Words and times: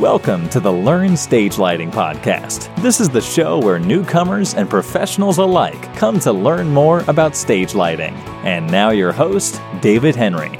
Welcome 0.00 0.48
to 0.50 0.60
the 0.60 0.72
Learn 0.72 1.16
Stage 1.16 1.58
Lighting 1.58 1.90
Podcast. 1.90 2.72
This 2.82 3.00
is 3.00 3.08
the 3.08 3.20
show 3.20 3.58
where 3.58 3.80
newcomers 3.80 4.54
and 4.54 4.70
professionals 4.70 5.38
alike 5.38 5.92
come 5.96 6.20
to 6.20 6.32
learn 6.32 6.68
more 6.68 7.00
about 7.08 7.34
stage 7.34 7.74
lighting. 7.74 8.14
And 8.44 8.70
now, 8.70 8.90
your 8.90 9.10
host, 9.10 9.60
David 9.80 10.14
Henry. 10.14 10.56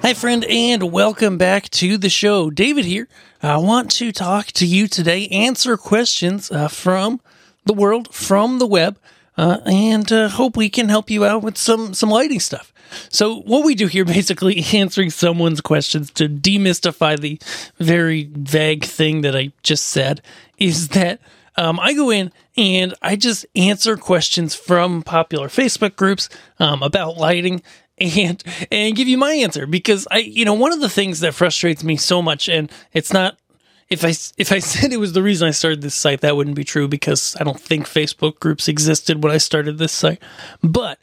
Hi, 0.00 0.14
friend, 0.14 0.42
and 0.46 0.90
welcome 0.90 1.36
back 1.36 1.68
to 1.68 1.98
the 1.98 2.08
show. 2.08 2.48
David 2.48 2.86
here. 2.86 3.08
I 3.42 3.58
want 3.58 3.90
to 3.96 4.10
talk 4.10 4.46
to 4.52 4.64
you 4.64 4.88
today, 4.88 5.28
answer 5.28 5.76
questions 5.76 6.50
uh, 6.50 6.68
from 6.68 7.20
the 7.66 7.74
world, 7.74 8.14
from 8.14 8.58
the 8.58 8.66
web, 8.66 8.98
uh, 9.38 9.60
and 9.64 10.10
uh, 10.12 10.28
hope 10.28 10.56
we 10.56 10.68
can 10.68 10.88
help 10.88 11.08
you 11.08 11.24
out 11.24 11.42
with 11.42 11.56
some 11.56 11.94
some 11.94 12.10
lighting 12.10 12.40
stuff. 12.40 12.72
So 13.08 13.40
what 13.40 13.64
we 13.64 13.74
do 13.74 13.86
here 13.86 14.04
basically 14.18 14.62
answering 14.74 15.10
someone's 15.10 15.60
questions 15.60 16.10
to 16.12 16.28
demystify 16.28 17.18
the 17.18 17.40
very 17.78 18.28
vague 18.32 18.84
thing 18.84 19.22
that 19.22 19.36
I 19.36 19.52
just 19.62 19.86
said 19.86 20.20
is 20.58 20.88
that 20.88 21.20
um, 21.56 21.78
I 21.80 21.94
go 21.94 22.10
in 22.10 22.32
and 22.56 22.94
I 23.00 23.16
just 23.16 23.46
answer 23.56 23.96
questions 23.96 24.54
from 24.54 25.02
popular 25.02 25.48
Facebook 25.48 25.96
groups 25.96 26.28
um, 26.58 26.82
about 26.82 27.16
lighting 27.16 27.62
and 27.98 28.42
and 28.70 28.94
give 28.94 29.08
you 29.08 29.18
my 29.18 29.32
answer 29.32 29.66
because 29.66 30.06
I 30.10 30.18
you 30.18 30.44
know 30.44 30.54
one 30.54 30.72
of 30.72 30.80
the 30.80 30.88
things 30.88 31.20
that 31.20 31.34
frustrates 31.34 31.82
me 31.82 31.96
so 31.96 32.22
much 32.22 32.48
and 32.48 32.70
it's 32.92 33.12
not 33.12 33.38
if 33.88 34.04
I 34.04 34.14
if 34.36 34.52
I 34.52 34.58
said 34.72 34.92
it 34.92 35.00
was 35.00 35.12
the 35.12 35.22
reason 35.22 35.48
I 35.48 35.52
started 35.52 35.82
this 35.82 35.94
site 35.94 36.20
that 36.20 36.36
wouldn't 36.36 36.56
be 36.56 36.64
true 36.64 36.88
because 36.88 37.36
I 37.40 37.44
don't 37.44 37.60
think 37.60 37.86
Facebook 37.86 38.40
groups 38.40 38.68
existed 38.68 39.22
when 39.22 39.32
I 39.32 39.38
started 39.38 39.78
this 39.78 39.92
site 39.92 40.22
but 40.62 40.98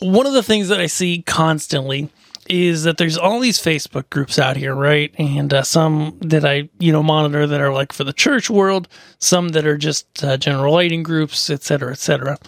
one 0.00 0.26
of 0.26 0.32
the 0.32 0.42
things 0.42 0.68
that 0.68 0.80
I 0.80 0.86
see 0.86 1.22
constantly 1.22 2.10
is 2.48 2.84
that 2.84 2.96
there's 2.96 3.18
all 3.18 3.40
these 3.40 3.58
Facebook 3.58 4.08
groups 4.10 4.38
out 4.38 4.56
here, 4.56 4.74
right? 4.74 5.14
And 5.18 5.52
uh, 5.52 5.62
some 5.62 6.16
that 6.20 6.44
I, 6.44 6.68
you 6.78 6.92
know, 6.92 7.02
monitor 7.02 7.46
that 7.46 7.60
are 7.60 7.72
like 7.72 7.92
for 7.92 8.04
the 8.04 8.12
church 8.12 8.48
world, 8.48 8.88
some 9.18 9.50
that 9.50 9.66
are 9.66 9.76
just 9.76 10.24
uh, 10.24 10.36
general 10.36 10.72
lighting 10.72 11.02
groups, 11.02 11.50
et 11.50 11.62
cetera, 11.62 11.92
et 11.92 11.98
cetera. 11.98 12.38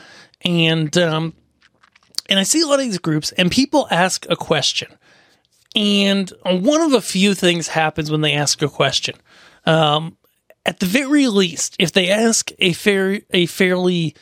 And, 0.43 0.97
um, 0.97 1.35
and 2.29 2.39
I 2.39 2.45
see 2.45 2.63
a 2.63 2.67
lot 2.67 2.79
of 2.79 2.87
these 2.87 2.99
groups 2.99 3.33
and 3.33 3.51
people 3.51 3.89
ask 3.91 4.27
a 4.31 4.37
question. 4.37 4.89
And 5.77 6.33
one 6.45 6.81
of 6.81 6.95
a 6.95 7.03
few 7.03 7.35
things 7.35 7.69
happens 7.69 8.11
when 8.11 8.23
they 8.23 8.33
ask 8.33 8.63
a 8.63 8.69
question. 8.69 9.17
Um, 9.67 10.17
at 10.67 10.81
the 10.81 10.87
very 10.87 11.27
least, 11.27 11.77
if 11.79 11.93
they 11.93 12.11
ask 12.11 12.53
a 12.59 12.73
fair, 12.73 13.21
a 13.31 13.47
fairly 13.47 14.15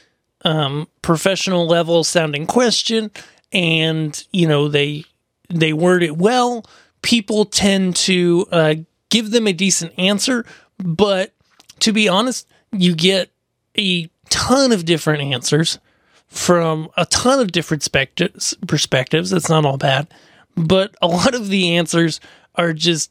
um, 0.44 0.88
professional 1.02 1.66
level 1.66 2.04
sounding 2.04 2.46
question 2.46 3.10
and 3.52 4.24
you 4.32 4.46
know 4.46 4.68
they 4.68 5.04
they 5.48 5.72
word 5.72 6.02
it 6.02 6.16
well 6.16 6.64
people 7.02 7.44
tend 7.44 7.96
to 7.96 8.46
uh, 8.50 8.74
give 9.08 9.30
them 9.30 9.46
a 9.46 9.52
decent 9.52 9.92
answer. 9.98 10.44
But 10.78 11.32
to 11.80 11.92
be 11.92 12.08
honest 12.08 12.46
you 12.72 12.94
get 12.94 13.30
a 13.76 14.10
ton 14.30 14.72
of 14.72 14.84
different 14.84 15.22
answers 15.22 15.78
from 16.26 16.90
a 16.96 17.06
ton 17.06 17.40
of 17.40 17.52
different 17.52 17.82
spect- 17.82 18.20
perspectives. 18.66 19.30
That's 19.30 19.48
not 19.48 19.64
all 19.64 19.78
bad. 19.78 20.08
But 20.56 20.94
a 21.00 21.06
lot 21.06 21.34
of 21.34 21.48
the 21.48 21.76
answers 21.76 22.20
are 22.56 22.72
just 22.72 23.10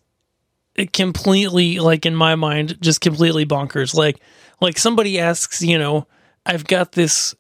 completely 0.94 1.80
like 1.80 2.06
in 2.06 2.16
my 2.16 2.36
mind 2.36 2.78
just 2.82 3.02
completely 3.02 3.46
bonkers 3.46 3.96
like 3.96 4.20
like 4.62 4.78
somebody 4.78 5.20
asks 5.20 5.62
you 5.62 5.78
know 5.78 6.08
I've 6.46 6.66
got 6.66 6.94
this 6.94 7.36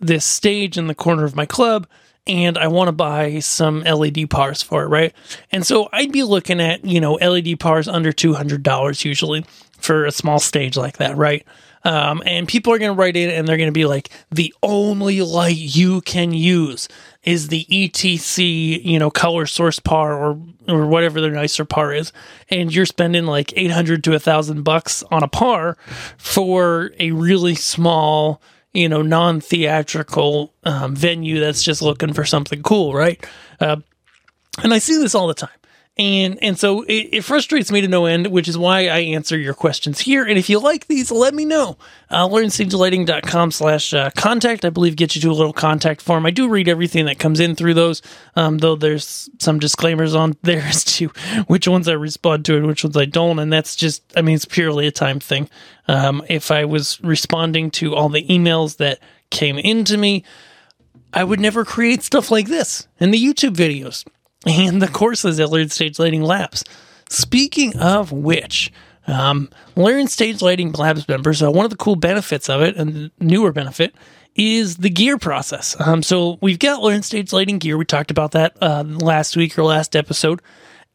this 0.00 0.24
stage 0.24 0.76
in 0.76 0.86
the 0.86 0.94
corner 0.94 1.24
of 1.24 1.36
my 1.36 1.46
club 1.46 1.86
and 2.26 2.56
I 2.56 2.68
want 2.68 2.88
to 2.88 2.92
buy 2.92 3.38
some 3.40 3.82
LED 3.82 4.30
pars 4.30 4.62
for 4.62 4.82
it, 4.84 4.88
right? 4.88 5.12
And 5.52 5.66
so 5.66 5.88
I'd 5.92 6.12
be 6.12 6.22
looking 6.22 6.60
at, 6.60 6.84
you 6.84 7.00
know, 7.00 7.14
LED 7.14 7.60
pars 7.60 7.86
under 7.86 8.12
$200 8.12 9.04
usually 9.04 9.44
for 9.78 10.06
a 10.06 10.12
small 10.12 10.38
stage 10.38 10.76
like 10.76 10.96
that, 10.98 11.16
right? 11.16 11.46
Um, 11.84 12.22
and 12.24 12.48
people 12.48 12.72
are 12.72 12.78
going 12.78 12.94
to 12.94 12.98
write 12.98 13.16
in 13.16 13.28
and 13.30 13.46
they're 13.46 13.58
going 13.58 13.68
to 13.68 13.72
be 13.72 13.84
like, 13.84 14.08
the 14.30 14.54
only 14.62 15.20
light 15.20 15.56
you 15.56 16.00
can 16.00 16.32
use 16.32 16.88
is 17.22 17.48
the 17.48 17.66
ETC, 17.66 18.82
you 18.82 18.98
know, 18.98 19.10
color 19.10 19.46
source 19.46 19.78
par 19.78 20.16
or 20.16 20.40
or 20.66 20.86
whatever 20.86 21.20
their 21.20 21.30
nicer 21.30 21.64
par 21.64 21.92
is, 21.92 22.12
and 22.48 22.74
you're 22.74 22.86
spending 22.86 23.26
like 23.26 23.52
eight 23.56 23.70
hundred 23.70 24.02
to 24.04 24.14
a 24.14 24.18
thousand 24.18 24.62
bucks 24.62 25.02
on 25.10 25.22
a 25.22 25.28
par 25.28 25.76
for 26.16 26.92
a 26.98 27.10
really 27.12 27.54
small, 27.54 28.40
you 28.72 28.88
know, 28.88 29.02
non 29.02 29.40
theatrical 29.40 30.54
um, 30.64 30.96
venue 30.96 31.40
that's 31.40 31.62
just 31.62 31.82
looking 31.82 32.12
for 32.12 32.24
something 32.24 32.62
cool, 32.62 32.94
right? 32.94 33.24
Uh, 33.60 33.76
and 34.62 34.72
I 34.72 34.78
see 34.78 34.96
this 34.96 35.14
all 35.14 35.26
the 35.26 35.34
time 35.34 35.50
and 35.96 36.42
and 36.42 36.58
so 36.58 36.82
it, 36.82 37.08
it, 37.12 37.24
frustrates 37.24 37.70
me 37.70 37.80
to 37.80 37.86
no 37.86 38.06
end 38.06 38.26
which 38.26 38.48
is 38.48 38.58
why 38.58 38.88
i 38.88 38.98
answer 38.98 39.38
your 39.38 39.54
questions 39.54 40.00
here. 40.00 40.24
And 40.24 40.36
if 40.36 40.48
you 40.48 40.58
like 40.58 40.86
these 40.86 41.12
let 41.12 41.34
me 41.34 41.44
know. 41.44 41.78
Uh, 42.10 42.28
learnstagelighting.com 42.28 43.50
slash 43.50 43.94
uh, 43.94 44.10
contact. 44.16 44.64
I 44.64 44.70
believe 44.70 44.96
gets 44.96 45.14
you 45.14 45.22
to 45.22 45.30
a 45.30 45.32
little 45.32 45.52
contact 45.52 46.00
form. 46.00 46.26
I 46.26 46.30
do 46.30 46.48
read 46.48 46.68
everything 46.68 47.06
that 47.06 47.18
comes 47.18 47.38
in 47.38 47.54
through 47.54 47.74
those 47.74 48.02
um, 48.34 48.58
though 48.58 48.74
there's 48.74 49.30
some 49.38 49.58
disclaimers 49.58 50.14
on 50.14 50.36
there 50.42 50.62
as 50.62 50.84
to 50.84 51.08
which 51.46 51.68
ones 51.68 51.88
i 51.88 51.92
respond 51.92 52.44
to 52.46 52.56
and 52.56 52.66
which 52.66 52.82
ones 52.82 52.96
i 52.96 53.04
don't. 53.04 53.38
And 53.38 53.52
that's 53.52 53.76
just 53.76 54.02
i 54.16 54.22
mean 54.22 54.34
it's 54.34 54.44
purely 54.44 54.86
a 54.86 54.92
time 54.92 55.20
thing. 55.20 55.48
Um, 55.86 56.24
if 56.28 56.50
i 56.50 56.64
was 56.64 57.00
responding 57.02 57.70
to 57.72 57.94
all 57.94 58.08
the 58.08 58.26
emails 58.26 58.78
that 58.78 58.98
came 59.30 59.58
into 59.58 59.96
me 59.96 60.24
i 61.12 61.22
would 61.24 61.40
never 61.40 61.64
create 61.64 62.02
stuff 62.02 62.30
like 62.30 62.46
this 62.46 62.86
and 63.00 63.12
the 63.12 63.22
youtube 63.22 63.54
videos 63.54 64.04
and 64.46 64.80
the 64.80 64.88
courses 64.88 65.40
at 65.40 65.50
Learn 65.50 65.68
Stage 65.68 65.98
Lighting 65.98 66.22
Labs. 66.22 66.64
Speaking 67.08 67.76
of 67.78 68.12
which, 68.12 68.72
um, 69.06 69.50
Stage 70.06 70.42
Lighting 70.42 70.72
Labs 70.72 71.06
members, 71.08 71.42
uh, 71.42 71.50
one 71.50 71.64
of 71.64 71.70
the 71.70 71.76
cool 71.76 71.96
benefits 71.96 72.48
of 72.48 72.62
it, 72.62 72.76
and 72.76 73.10
newer 73.20 73.52
benefit, 73.52 73.94
is 74.34 74.78
the 74.78 74.90
gear 74.90 75.18
process. 75.18 75.76
Um, 75.78 76.02
so 76.02 76.38
we've 76.40 76.58
got 76.58 76.82
Learn 76.82 77.02
Stage 77.02 77.32
Lighting 77.32 77.58
gear. 77.58 77.76
We 77.76 77.84
talked 77.84 78.10
about 78.10 78.32
that 78.32 78.56
uh, 78.60 78.82
last 78.84 79.36
week 79.36 79.58
or 79.58 79.64
last 79.64 79.94
episode. 79.94 80.42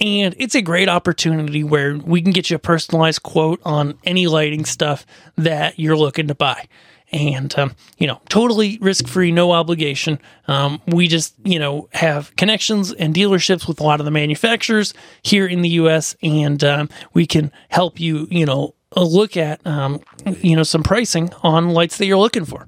And 0.01 0.33
it's 0.37 0.55
a 0.55 0.61
great 0.61 0.87
opportunity 0.87 1.63
where 1.63 1.97
we 1.97 2.21
can 2.21 2.31
get 2.31 2.49
you 2.49 2.55
a 2.55 2.59
personalized 2.59 3.21
quote 3.21 3.59
on 3.65 3.97
any 4.05 4.27
lighting 4.27 4.63
stuff 4.63 5.05
that 5.37 5.77
you're 5.77 5.97
looking 5.97 6.27
to 6.29 6.35
buy 6.35 6.67
and 7.11 7.57
um, 7.57 7.75
you 7.97 8.07
know 8.07 8.21
totally 8.29 8.77
risk 8.81 9.07
free 9.07 9.31
no 9.31 9.51
obligation 9.51 10.19
um, 10.47 10.81
we 10.87 11.07
just 11.07 11.35
you 11.43 11.59
know 11.59 11.89
have 11.93 12.35
connections 12.35 12.91
and 12.93 13.13
dealerships 13.13 13.67
with 13.67 13.79
a 13.79 13.83
lot 13.83 13.99
of 13.99 14.05
the 14.05 14.11
manufacturers 14.11 14.93
here 15.21 15.47
in 15.47 15.61
the 15.61 15.69
us 15.69 16.15
and 16.21 16.63
um, 16.63 16.89
we 17.13 17.25
can 17.25 17.51
help 17.69 17.99
you 17.99 18.27
you 18.29 18.45
know 18.45 18.75
look 18.95 19.37
at 19.37 19.65
um, 19.65 19.99
you 20.41 20.55
know 20.55 20.63
some 20.63 20.83
pricing 20.83 21.29
on 21.43 21.69
lights 21.69 21.97
that 21.97 22.05
you're 22.05 22.17
looking 22.17 22.45
for 22.45 22.67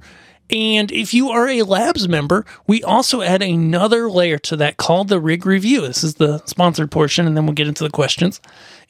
and 0.51 0.91
if 0.91 1.13
you 1.13 1.29
are 1.29 1.47
a 1.47 1.63
labs 1.63 2.09
member, 2.09 2.45
we 2.67 2.83
also 2.83 3.21
add 3.21 3.41
another 3.41 4.11
layer 4.11 4.37
to 4.39 4.57
that 4.57 4.75
called 4.75 5.07
the 5.07 5.19
rig 5.19 5.45
review. 5.45 5.81
This 5.81 6.03
is 6.03 6.15
the 6.15 6.43
sponsored 6.45 6.91
portion, 6.91 7.25
and 7.25 7.37
then 7.37 7.45
we'll 7.45 7.55
get 7.55 7.69
into 7.69 7.85
the 7.85 7.89
questions. 7.89 8.41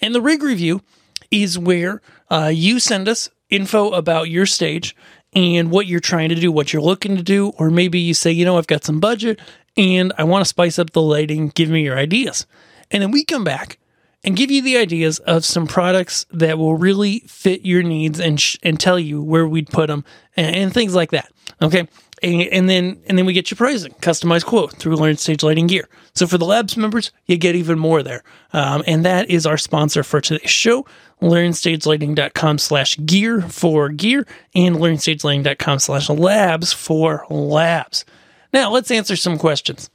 And 0.01 0.15
the 0.15 0.21
rig 0.21 0.41
review 0.41 0.81
is 1.29 1.59
where 1.59 2.01
uh, 2.31 2.51
you 2.53 2.79
send 2.79 3.07
us 3.07 3.29
info 3.51 3.91
about 3.91 4.29
your 4.29 4.47
stage 4.47 4.95
and 5.33 5.71
what 5.71 5.87
you're 5.87 5.99
trying 5.99 6.29
to 6.29 6.35
do, 6.35 6.51
what 6.51 6.73
you're 6.73 6.81
looking 6.81 7.15
to 7.15 7.23
do, 7.23 7.49
or 7.57 7.69
maybe 7.69 7.99
you 7.99 8.13
say, 8.13 8.31
you 8.31 8.45
know, 8.45 8.57
I've 8.57 8.67
got 8.67 8.83
some 8.83 8.99
budget 8.99 9.39
and 9.77 10.11
I 10.17 10.23
want 10.23 10.41
to 10.41 10.49
spice 10.49 10.77
up 10.77 10.91
the 10.91 11.01
lighting, 11.01 11.49
give 11.49 11.69
me 11.69 11.83
your 11.83 11.97
ideas. 11.97 12.45
And 12.89 13.01
then 13.01 13.11
we 13.11 13.23
come 13.23 13.43
back 13.43 13.77
and 14.23 14.35
give 14.35 14.51
you 14.51 14.61
the 14.61 14.77
ideas 14.77 15.19
of 15.19 15.45
some 15.45 15.67
products 15.67 16.25
that 16.31 16.57
will 16.57 16.75
really 16.75 17.19
fit 17.27 17.65
your 17.65 17.81
needs 17.81 18.19
and 18.19 18.39
sh- 18.39 18.57
and 18.61 18.79
tell 18.79 18.99
you 18.99 19.21
where 19.21 19.47
we'd 19.47 19.69
put 19.69 19.87
them 19.87 20.03
and, 20.35 20.55
and 20.55 20.73
things 20.73 20.93
like 20.93 21.11
that. 21.11 21.31
Okay? 21.61 21.87
And, 22.23 22.41
and, 22.41 22.69
then 22.69 23.01
and 23.07 23.17
then 23.17 23.25
we 23.25 23.33
get 23.33 23.49
you 23.49 23.57
pricing, 23.57 23.93
customized 24.01 24.45
quote 24.45 24.73
through 24.73 24.95
Learn 24.95 25.17
Stage 25.17 25.41
Lighting 25.41 25.67
Gear. 25.67 25.89
So 26.13 26.27
for 26.27 26.37
the 26.37 26.45
labs 26.45 26.77
members, 26.77 27.11
you 27.25 27.37
get 27.37 27.55
even 27.55 27.79
more 27.79 28.03
there. 28.03 28.23
Um, 28.53 28.83
and 28.85 29.03
that 29.05 29.29
is 29.29 29.45
our 29.45 29.57
sponsor 29.57 30.03
for 30.03 30.21
today's 30.21 30.49
show 30.49 30.85
learnstagelighting.com 31.21 32.57
slash 32.57 32.97
gear 33.05 33.41
for 33.41 33.89
gear 33.89 34.25
and 34.55 34.77
learnstagelighting.com 34.77 35.79
slash 35.79 36.09
labs 36.09 36.73
for 36.73 37.25
labs. 37.29 38.05
Now 38.51 38.71
let's 38.71 38.91
answer 38.91 39.15
some 39.15 39.37
questions. 39.37 39.89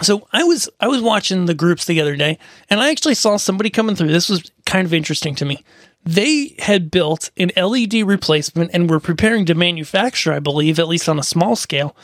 So 0.00 0.26
I 0.32 0.44
was 0.44 0.68
I 0.80 0.88
was 0.88 1.02
watching 1.02 1.44
the 1.44 1.54
groups 1.54 1.84
the 1.84 2.00
other 2.00 2.16
day 2.16 2.38
and 2.70 2.80
I 2.80 2.90
actually 2.90 3.14
saw 3.14 3.36
somebody 3.36 3.68
coming 3.68 3.94
through. 3.94 4.08
This 4.08 4.28
was 4.28 4.50
kind 4.64 4.86
of 4.86 4.94
interesting 4.94 5.34
to 5.36 5.44
me. 5.44 5.62
They 6.04 6.56
had 6.58 6.90
built 6.90 7.30
an 7.36 7.52
LED 7.56 7.94
replacement 8.06 8.70
and 8.72 8.88
were 8.88 9.00
preparing 9.00 9.44
to 9.46 9.54
manufacture, 9.54 10.32
I 10.32 10.40
believe, 10.40 10.78
at 10.78 10.88
least 10.88 11.08
on 11.08 11.18
a 11.18 11.22
small 11.22 11.54
scale, 11.54 11.94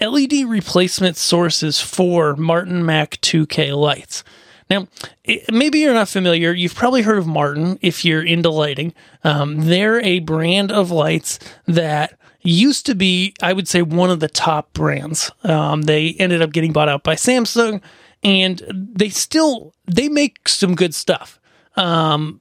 LED 0.00 0.46
replacement 0.46 1.16
sources 1.16 1.80
for 1.80 2.34
Martin 2.36 2.84
Mac 2.84 3.20
2K 3.20 3.76
lights. 3.76 4.24
Now, 4.68 4.88
it, 5.22 5.52
maybe 5.52 5.78
you're 5.78 5.94
not 5.94 6.08
familiar. 6.08 6.52
You've 6.52 6.74
probably 6.74 7.02
heard 7.02 7.18
of 7.18 7.26
Martin 7.26 7.78
if 7.82 8.04
you're 8.04 8.24
into 8.24 8.50
lighting. 8.50 8.94
Um, 9.22 9.66
they're 9.66 10.00
a 10.00 10.18
brand 10.20 10.72
of 10.72 10.90
lights 10.90 11.38
that 11.66 12.18
used 12.46 12.86
to 12.86 12.94
be, 12.94 13.34
I 13.42 13.52
would 13.52 13.68
say, 13.68 13.82
one 13.82 14.10
of 14.10 14.20
the 14.20 14.28
top 14.28 14.72
brands. 14.72 15.30
Um, 15.42 15.82
they 15.82 16.14
ended 16.18 16.42
up 16.42 16.52
getting 16.52 16.72
bought 16.72 16.88
out 16.88 17.02
by 17.02 17.14
Samsung, 17.14 17.80
and 18.22 18.62
they 18.70 19.08
still 19.08 19.74
they 19.86 20.08
make 20.08 20.48
some 20.48 20.74
good 20.74 20.94
stuff. 20.94 21.40
Um, 21.76 22.40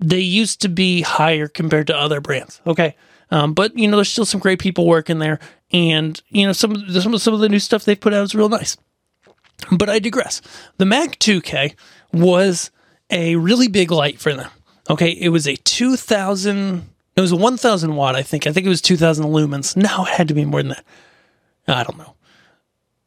they 0.00 0.20
used 0.20 0.60
to 0.62 0.68
be 0.68 1.02
higher 1.02 1.48
compared 1.48 1.86
to 1.88 1.96
other 1.96 2.20
brands. 2.20 2.60
Okay. 2.66 2.96
Um, 3.30 3.54
but 3.54 3.76
you 3.76 3.88
know, 3.88 3.96
there's 3.96 4.10
still 4.10 4.26
some 4.26 4.40
great 4.40 4.58
people 4.58 4.86
working 4.86 5.18
there, 5.18 5.38
and 5.72 6.20
you 6.28 6.46
know, 6.46 6.52
some 6.52 6.72
of 6.72 6.86
the, 6.86 7.00
some 7.00 7.14
of 7.14 7.22
some 7.22 7.34
of 7.34 7.40
the 7.40 7.48
new 7.48 7.58
stuff 7.58 7.84
they've 7.84 7.98
put 7.98 8.14
out 8.14 8.24
is 8.24 8.34
real 8.34 8.48
nice. 8.48 8.76
But 9.70 9.88
I 9.88 9.98
digress. 9.98 10.42
The 10.78 10.84
Mac 10.84 11.18
2K 11.18 11.74
was 12.12 12.70
a 13.10 13.36
really 13.36 13.68
big 13.68 13.90
light 13.90 14.20
for 14.20 14.34
them. 14.34 14.50
Okay, 14.90 15.10
it 15.10 15.30
was 15.30 15.46
a 15.46 15.56
2000. 15.56 16.88
It 17.16 17.20
was 17.20 17.32
a 17.32 17.36
1000 17.36 17.94
watt, 17.94 18.16
I 18.16 18.22
think. 18.22 18.46
I 18.46 18.52
think 18.52 18.66
it 18.66 18.70
was 18.70 18.82
2000 18.82 19.26
lumens. 19.26 19.76
No, 19.76 20.04
it 20.04 20.10
had 20.10 20.28
to 20.28 20.34
be 20.34 20.44
more 20.44 20.62
than 20.62 20.70
that. 20.70 20.84
I 21.68 21.84
don't 21.84 21.98
know. 21.98 22.14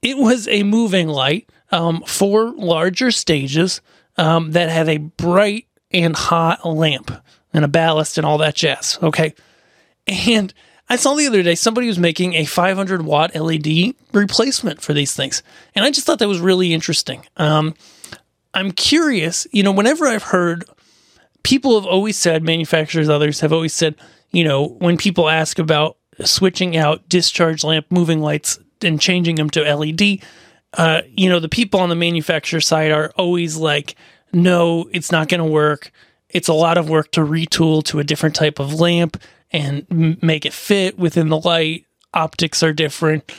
It 0.01 0.17
was 0.17 0.47
a 0.47 0.63
moving 0.63 1.07
light 1.07 1.49
um, 1.71 2.03
for 2.05 2.51
larger 2.51 3.11
stages 3.11 3.81
um, 4.17 4.51
that 4.51 4.69
had 4.69 4.87
a 4.89 4.97
bright 4.97 5.67
and 5.91 6.15
hot 6.15 6.65
lamp 6.65 7.11
and 7.53 7.65
a 7.65 7.67
ballast 7.67 8.17
and 8.17 8.25
all 8.25 8.37
that 8.37 8.55
jazz. 8.55 8.97
Okay. 9.01 9.33
And 10.07 10.53
I 10.89 10.95
saw 10.95 11.15
the 11.15 11.27
other 11.27 11.43
day 11.43 11.55
somebody 11.55 11.87
was 11.87 11.99
making 11.99 12.33
a 12.35 12.45
500 12.45 13.01
watt 13.01 13.35
LED 13.35 13.93
replacement 14.13 14.81
for 14.81 14.93
these 14.93 15.13
things. 15.13 15.43
And 15.75 15.83
I 15.83 15.91
just 15.91 16.05
thought 16.05 16.19
that 16.19 16.27
was 16.27 16.39
really 16.39 16.73
interesting. 16.73 17.25
Um, 17.35 17.73
I'm 18.53 18.71
curious, 18.71 19.45
you 19.51 19.63
know, 19.63 19.71
whenever 19.71 20.07
I've 20.07 20.23
heard 20.23 20.63
people 21.43 21.79
have 21.79 21.85
always 21.85 22.17
said, 22.17 22.43
manufacturers, 22.43 23.09
others 23.09 23.39
have 23.39 23.53
always 23.53 23.73
said, 23.73 23.95
you 24.31 24.43
know, 24.43 24.67
when 24.79 24.97
people 24.97 25.29
ask 25.29 25.59
about 25.59 25.97
switching 26.23 26.75
out 26.75 27.07
discharge 27.09 27.63
lamp 27.63 27.85
moving 27.89 28.19
lights 28.19 28.59
and 28.81 28.99
changing 28.99 29.35
them 29.35 29.49
to 29.51 29.63
LED, 29.63 30.19
uh, 30.73 31.01
you 31.09 31.29
know, 31.29 31.39
the 31.39 31.49
people 31.49 31.79
on 31.79 31.89
the 31.89 31.95
manufacturer 31.95 32.61
side 32.61 32.91
are 32.91 33.11
always 33.15 33.55
like, 33.57 33.95
no, 34.33 34.89
it's 34.91 35.11
not 35.11 35.29
going 35.29 35.39
to 35.39 35.45
work. 35.45 35.91
It's 36.29 36.49
a 36.49 36.53
lot 36.53 36.77
of 36.77 36.89
work 36.89 37.11
to 37.13 37.21
retool 37.21 37.83
to 37.85 37.99
a 37.99 38.03
different 38.03 38.35
type 38.35 38.59
of 38.59 38.79
lamp 38.79 39.21
and 39.51 39.87
m- 39.89 40.17
make 40.21 40.45
it 40.45 40.53
fit 40.53 40.99
within 40.99 41.29
the 41.29 41.39
light. 41.39 41.85
Optics 42.13 42.61
are 42.61 42.73
different, 42.73 43.31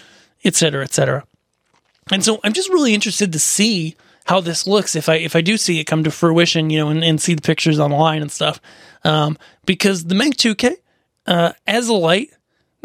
et 0.44 0.54
cetera, 0.54 0.82
et 0.82 0.92
cetera. 0.92 1.24
And 2.10 2.24
so 2.24 2.40
I'm 2.42 2.54
just 2.54 2.70
really 2.70 2.94
interested 2.94 3.32
to 3.32 3.38
see 3.38 3.96
how 4.28 4.40
this 4.42 4.66
looks 4.66 4.94
if 4.94 5.08
I 5.08 5.14
if 5.14 5.34
I 5.34 5.40
do 5.40 5.56
see 5.56 5.80
it 5.80 5.84
come 5.84 6.04
to 6.04 6.10
fruition, 6.10 6.68
you 6.68 6.78
know, 6.78 6.88
and, 6.88 7.02
and 7.02 7.20
see 7.20 7.34
the 7.34 7.42
pictures 7.42 7.80
online 7.80 8.20
and 8.20 8.30
stuff. 8.30 8.60
Um, 9.02 9.38
because 9.64 10.04
the 10.04 10.14
Mac 10.14 10.32
2K, 10.32 10.74
uh, 11.26 11.52
as 11.66 11.88
a 11.88 11.94
light, 11.94 12.30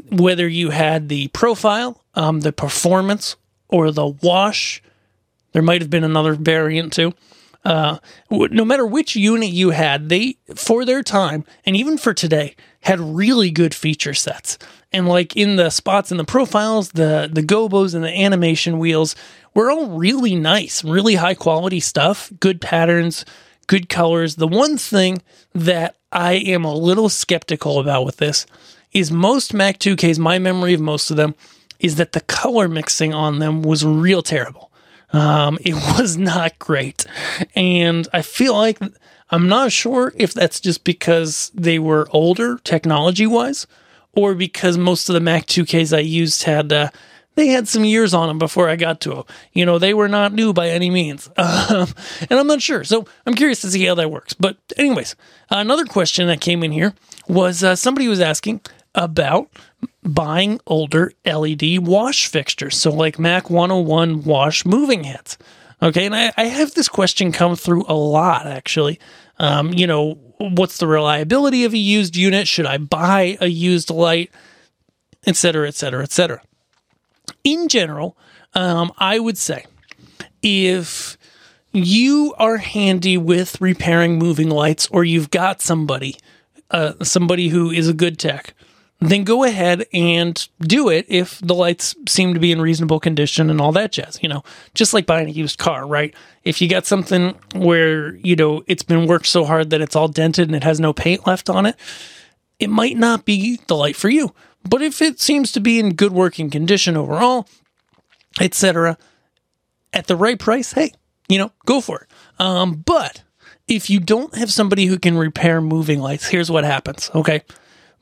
whether 0.09 0.47
you 0.47 0.69
had 0.69 1.09
the 1.09 1.27
profile, 1.29 2.01
um, 2.15 2.41
the 2.41 2.53
performance, 2.53 3.35
or 3.67 3.91
the 3.91 4.07
wash, 4.07 4.81
there 5.51 5.61
might 5.61 5.81
have 5.81 5.89
been 5.89 6.05
another 6.05 6.33
variant 6.33 6.93
too. 6.93 7.13
Uh, 7.65 7.97
no 8.29 8.65
matter 8.65 8.85
which 8.85 9.15
unit 9.15 9.49
you 9.49 9.69
had, 9.69 10.09
they 10.09 10.37
for 10.55 10.83
their 10.83 11.01
time 11.01 11.45
and 11.65 11.75
even 11.77 11.97
for 11.97 12.13
today 12.13 12.55
had 12.81 12.99
really 12.99 13.49
good 13.49 13.73
feature 13.73 14.13
sets. 14.13 14.57
And 14.91 15.07
like 15.07 15.37
in 15.37 15.55
the 15.55 15.69
spots 15.69 16.11
in 16.11 16.17
the 16.17 16.25
profiles, 16.25 16.91
the 16.91 17.29
the 17.31 17.41
gobos 17.41 17.95
and 17.95 18.03
the 18.03 18.09
animation 18.09 18.79
wheels 18.79 19.15
were 19.53 19.71
all 19.71 19.87
really 19.87 20.35
nice, 20.35 20.83
really 20.83 21.15
high 21.15 21.35
quality 21.35 21.79
stuff, 21.79 22.31
good 22.39 22.59
patterns, 22.59 23.23
good 23.67 23.87
colors. 23.87 24.35
The 24.35 24.47
one 24.47 24.77
thing 24.77 25.21
that 25.53 25.95
I 26.11 26.33
am 26.33 26.65
a 26.65 26.75
little 26.75 27.09
skeptical 27.09 27.79
about 27.79 28.05
with 28.05 28.17
this 28.17 28.45
is 28.91 29.11
most 29.11 29.53
Mac 29.53 29.79
2Ks, 29.79 30.19
my 30.19 30.37
memory 30.37 30.73
of 30.73 30.81
most 30.81 31.09
of 31.09 31.17
them 31.17 31.33
is 31.79 31.95
that 31.95 32.11
the 32.11 32.21
color 32.21 32.67
mixing 32.67 33.13
on 33.13 33.39
them 33.39 33.61
was 33.61 33.83
real 33.85 34.21
terrible. 34.21 34.71
Um, 35.13 35.57
it 35.61 35.73
was 35.97 36.17
not 36.17 36.59
great. 36.59 37.05
And 37.55 38.07
I 38.11 38.21
feel 38.21 38.55
like 38.55 38.79
I'm 39.29 39.47
not 39.47 39.71
sure 39.71 40.11
if 40.15 40.33
that's 40.33 40.59
just 40.59 40.83
because 40.83 41.51
they 41.53 41.79
were 41.79 42.07
older 42.11 42.57
technology 42.63 43.25
wise 43.25 43.65
or 44.15 44.35
because 44.35 44.77
most 44.77 45.09
of 45.09 45.13
the 45.13 45.19
Mac 45.19 45.45
2Ks 45.45 45.95
I 45.95 46.01
used 46.01 46.43
had, 46.43 46.71
uh, 46.71 46.89
they 47.35 47.47
had 47.47 47.67
some 47.67 47.83
years 47.83 48.13
on 48.13 48.27
them 48.27 48.37
before 48.37 48.69
I 48.69 48.75
got 48.75 49.01
to 49.01 49.09
them. 49.09 49.23
You 49.53 49.65
know, 49.65 49.79
they 49.79 49.93
were 49.93 50.07
not 50.07 50.33
new 50.33 50.53
by 50.53 50.69
any 50.69 50.89
means. 50.89 51.29
Um, 51.73 51.87
and 52.29 52.39
I'm 52.39 52.47
not 52.47 52.61
sure. 52.61 52.83
So 52.83 53.05
I'm 53.25 53.33
curious 53.33 53.61
to 53.61 53.71
see 53.71 53.85
how 53.85 53.95
that 53.95 54.11
works. 54.11 54.33
But, 54.33 54.57
anyways, 54.77 55.15
another 55.49 55.85
question 55.85 56.27
that 56.27 56.41
came 56.41 56.63
in 56.63 56.71
here 56.71 56.93
was 57.27 57.63
uh, 57.63 57.75
somebody 57.75 58.07
was 58.07 58.19
asking 58.19 58.61
about 58.95 59.49
buying 60.03 60.59
older 60.67 61.11
LED 61.25 61.79
wash 61.79 62.27
fixtures. 62.27 62.77
So, 62.77 62.91
like 62.91 63.19
Mac 63.19 63.49
101 63.49 64.23
wash 64.23 64.65
moving 64.65 65.03
heads. 65.03 65.37
Okay. 65.81 66.05
And 66.05 66.15
I, 66.15 66.31
I 66.37 66.45
have 66.45 66.73
this 66.73 66.87
question 66.87 67.31
come 67.31 67.55
through 67.55 67.85
a 67.87 67.93
lot, 67.93 68.47
actually. 68.47 68.99
Um, 69.39 69.73
you 69.73 69.87
know, 69.87 70.13
what's 70.37 70.77
the 70.77 70.87
reliability 70.87 71.65
of 71.65 71.73
a 71.73 71.77
used 71.77 72.15
unit? 72.15 72.47
Should 72.47 72.65
I 72.65 72.77
buy 72.77 73.37
a 73.41 73.47
used 73.47 73.89
light? 73.89 74.31
Et 75.25 75.35
cetera, 75.35 75.67
et 75.67 75.75
cetera, 75.75 76.03
et 76.03 76.11
cetera. 76.11 76.41
In 77.43 77.67
general, 77.69 78.17
um, 78.53 78.91
I 78.97 79.19
would 79.19 79.37
say 79.37 79.65
if 80.41 81.17
you 81.71 82.35
are 82.37 82.57
handy 82.57 83.17
with 83.17 83.59
repairing 83.59 84.19
moving 84.19 84.49
lights 84.49 84.87
or 84.91 85.03
you've 85.03 85.31
got 85.31 85.61
somebody, 85.61 86.17
uh, 86.71 86.93
somebody 87.03 87.47
who 87.47 87.71
is 87.71 87.87
a 87.87 87.93
good 87.93 88.19
tech, 88.19 88.53
then 89.09 89.23
go 89.23 89.43
ahead 89.43 89.85
and 89.93 90.47
do 90.61 90.89
it 90.89 91.05
if 91.09 91.39
the 91.39 91.55
lights 91.55 91.95
seem 92.07 92.33
to 92.33 92.39
be 92.39 92.51
in 92.51 92.61
reasonable 92.61 92.99
condition 92.99 93.49
and 93.49 93.59
all 93.59 93.71
that 93.71 93.91
jazz. 93.91 94.19
You 94.21 94.29
know, 94.29 94.43
just 94.73 94.93
like 94.93 95.05
buying 95.05 95.27
a 95.27 95.31
used 95.31 95.57
car, 95.57 95.85
right? 95.87 96.13
If 96.43 96.61
you 96.61 96.69
got 96.69 96.85
something 96.85 97.35
where, 97.55 98.15
you 98.17 98.35
know, 98.35 98.63
it's 98.67 98.83
been 98.83 99.07
worked 99.07 99.27
so 99.27 99.45
hard 99.45 99.69
that 99.71 99.81
it's 99.81 99.95
all 99.95 100.07
dented 100.07 100.47
and 100.47 100.55
it 100.55 100.63
has 100.63 100.79
no 100.79 100.93
paint 100.93 101.25
left 101.25 101.49
on 101.49 101.65
it, 101.65 101.75
it 102.59 102.69
might 102.69 102.97
not 102.97 103.25
be 103.25 103.59
the 103.67 103.75
light 103.75 103.95
for 103.95 104.09
you. 104.09 104.33
But 104.67 104.81
if 104.81 105.01
it 105.01 105.19
seems 105.19 105.51
to 105.53 105.59
be 105.59 105.79
in 105.79 105.95
good 105.95 106.13
working 106.13 106.49
condition 106.49 106.95
overall, 106.95 107.47
etc., 108.39 108.97
at 109.91 110.07
the 110.07 110.15
right 110.15 110.39
price, 110.39 110.73
hey, 110.73 110.93
you 111.27 111.37
know, 111.37 111.51
go 111.65 111.81
for 111.81 112.01
it. 112.01 112.41
Um, 112.41 112.83
but 112.85 113.23
if 113.67 113.89
you 113.89 113.99
don't 113.99 114.35
have 114.35 114.51
somebody 114.51 114.85
who 114.85 114.97
can 114.97 115.17
repair 115.17 115.61
moving 115.61 115.99
lights, 115.99 116.27
here's 116.27 116.49
what 116.51 116.63
happens. 116.63 117.11
Okay. 117.13 117.43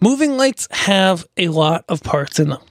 Moving 0.02 0.36
lights 0.36 0.68
have 0.72 1.26
a 1.38 1.50
lot 1.50 1.86
of 1.88 2.02
parts 2.02 2.40
in 2.40 2.50
them. 2.50 2.62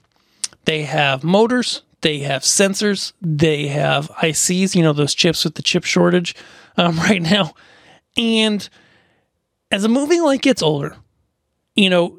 They 0.64 0.82
have 0.82 1.22
motors, 1.22 1.82
they 2.00 2.18
have 2.20 2.42
sensors, 2.42 3.12
they 3.22 3.68
have 3.68 4.08
ICs, 4.10 4.74
you 4.74 4.82
know, 4.82 4.92
those 4.92 5.14
chips 5.14 5.44
with 5.44 5.54
the 5.54 5.62
chip 5.62 5.84
shortage 5.84 6.34
um, 6.76 6.96
right 6.98 7.22
now. 7.22 7.54
And 8.16 8.68
as 9.70 9.84
a 9.84 9.88
moving 9.88 10.22
light 10.22 10.42
gets 10.42 10.62
older, 10.62 10.96
you 11.76 11.88
know, 11.88 12.18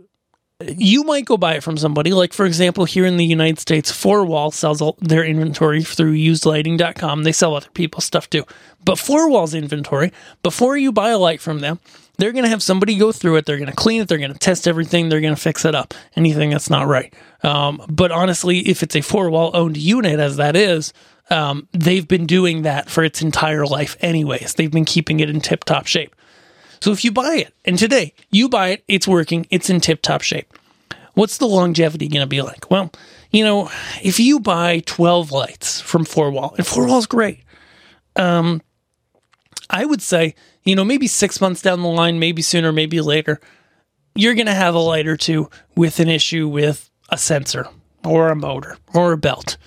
you 0.77 1.03
might 1.03 1.25
go 1.25 1.37
buy 1.37 1.55
it 1.55 1.63
from 1.63 1.77
somebody. 1.77 2.13
Like, 2.13 2.33
for 2.33 2.45
example, 2.45 2.85
here 2.85 3.05
in 3.05 3.17
the 3.17 3.25
United 3.25 3.59
States, 3.59 3.91
4Wall 3.91 4.53
sells 4.53 4.81
their 4.99 5.23
inventory 5.23 5.83
through 5.83 6.13
usedlighting.com. 6.13 7.23
They 7.23 7.31
sell 7.31 7.55
other 7.55 7.69
people's 7.73 8.05
stuff 8.05 8.29
too. 8.29 8.45
But 8.85 8.95
4Wall's 8.95 9.53
inventory, 9.53 10.11
before 10.43 10.77
you 10.77 10.91
buy 10.91 11.09
a 11.09 11.17
light 11.17 11.41
from 11.41 11.59
them, 11.59 11.79
they're 12.21 12.31
going 12.31 12.43
to 12.43 12.49
have 12.49 12.61
somebody 12.61 12.97
go 12.97 13.11
through 13.11 13.37
it. 13.37 13.47
They're 13.47 13.57
going 13.57 13.67
to 13.67 13.75
clean 13.75 13.99
it. 13.99 14.07
They're 14.07 14.19
going 14.19 14.31
to 14.31 14.37
test 14.37 14.67
everything. 14.67 15.09
They're 15.09 15.21
going 15.21 15.33
to 15.33 15.41
fix 15.41 15.65
it 15.65 15.73
up. 15.73 15.95
Anything 16.15 16.51
that's 16.51 16.69
not 16.69 16.85
right. 16.85 17.11
Um, 17.41 17.83
but 17.89 18.11
honestly, 18.11 18.59
if 18.59 18.83
it's 18.83 18.93
a 18.93 18.99
4Wall 18.99 19.49
owned 19.55 19.75
unit, 19.75 20.19
as 20.19 20.37
that 20.37 20.55
is, 20.55 20.93
um, 21.31 21.67
they've 21.71 22.07
been 22.07 22.27
doing 22.27 22.61
that 22.61 22.91
for 22.91 23.03
its 23.03 23.23
entire 23.23 23.65
life, 23.65 23.97
anyways. 24.01 24.53
They've 24.53 24.69
been 24.69 24.85
keeping 24.85 25.19
it 25.19 25.31
in 25.31 25.41
tip 25.41 25.63
top 25.63 25.87
shape. 25.87 26.15
So 26.79 26.91
if 26.91 27.03
you 27.03 27.11
buy 27.11 27.37
it, 27.37 27.55
and 27.65 27.79
today 27.79 28.13
you 28.29 28.47
buy 28.47 28.67
it, 28.67 28.83
it's 28.87 29.07
working, 29.07 29.47
it's 29.49 29.71
in 29.71 29.81
tip 29.81 30.03
top 30.03 30.21
shape. 30.21 30.53
What's 31.15 31.39
the 31.39 31.47
longevity 31.47 32.07
going 32.07 32.21
to 32.21 32.27
be 32.27 32.43
like? 32.43 32.69
Well, 32.69 32.91
you 33.31 33.43
know, 33.43 33.71
if 34.03 34.19
you 34.19 34.39
buy 34.39 34.83
12 34.85 35.31
lights 35.31 35.81
from 35.81 36.05
4Wall, 36.05 36.55
and 36.55 36.67
4Wall's 36.67 37.07
great, 37.07 37.39
um, 38.15 38.61
I 39.71 39.85
would 39.85 40.03
say, 40.03 40.35
you 40.63 40.75
know, 40.75 40.83
maybe 40.85 41.07
six 41.07 41.41
months 41.41 41.61
down 41.61 41.81
the 41.81 41.87
line, 41.87 42.19
maybe 42.19 42.41
sooner, 42.41 42.71
maybe 42.71 43.01
later, 43.01 43.39
you're 44.15 44.35
going 44.35 44.47
to 44.47 44.53
have 44.53 44.75
a 44.75 44.79
light 44.79 45.07
or 45.07 45.17
two 45.17 45.49
with 45.75 45.99
an 45.99 46.09
issue 46.09 46.47
with 46.47 46.89
a 47.09 47.17
sensor 47.17 47.67
or 48.03 48.29
a 48.29 48.35
motor 48.35 48.77
or 48.93 49.13
a 49.13 49.17
belt 49.17 49.57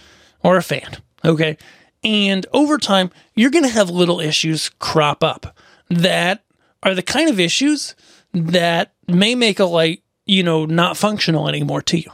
or 0.43 0.57
a 0.57 0.63
fan. 0.63 0.97
Okay. 1.25 1.57
And 2.03 2.47
over 2.53 2.77
time, 2.79 3.11
you're 3.35 3.51
going 3.51 3.65
to 3.65 3.71
have 3.71 3.89
little 3.89 4.21
issues 4.21 4.69
crop 4.79 5.25
up 5.25 5.57
that 5.89 6.45
are 6.83 6.95
the 6.95 7.03
kind 7.03 7.31
of 7.31 7.41
issues 7.41 7.95
that 8.33 8.93
may 9.09 9.35
make 9.35 9.59
a 9.59 9.65
light, 9.65 10.03
you 10.27 10.43
know, 10.43 10.67
not 10.67 10.97
functional 10.97 11.49
anymore 11.49 11.83
to 11.83 11.99
you. 11.99 12.11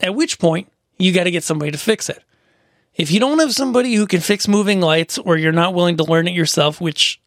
At 0.00 0.14
which 0.14 0.38
point, 0.38 0.70
you 0.98 1.12
got 1.12 1.24
to 1.24 1.30
get 1.30 1.42
somebody 1.42 1.72
to 1.72 1.78
fix 1.78 2.08
it. 2.08 2.22
If 2.94 3.10
you 3.10 3.20
don't 3.20 3.40
have 3.40 3.52
somebody 3.52 3.94
who 3.94 4.06
can 4.06 4.20
fix 4.20 4.48
moving 4.48 4.80
lights 4.80 5.18
or 5.18 5.36
you're 5.36 5.52
not 5.52 5.74
willing 5.74 5.96
to 5.98 6.04
learn 6.04 6.28
it 6.28 6.34
yourself, 6.34 6.80
which, 6.80 7.20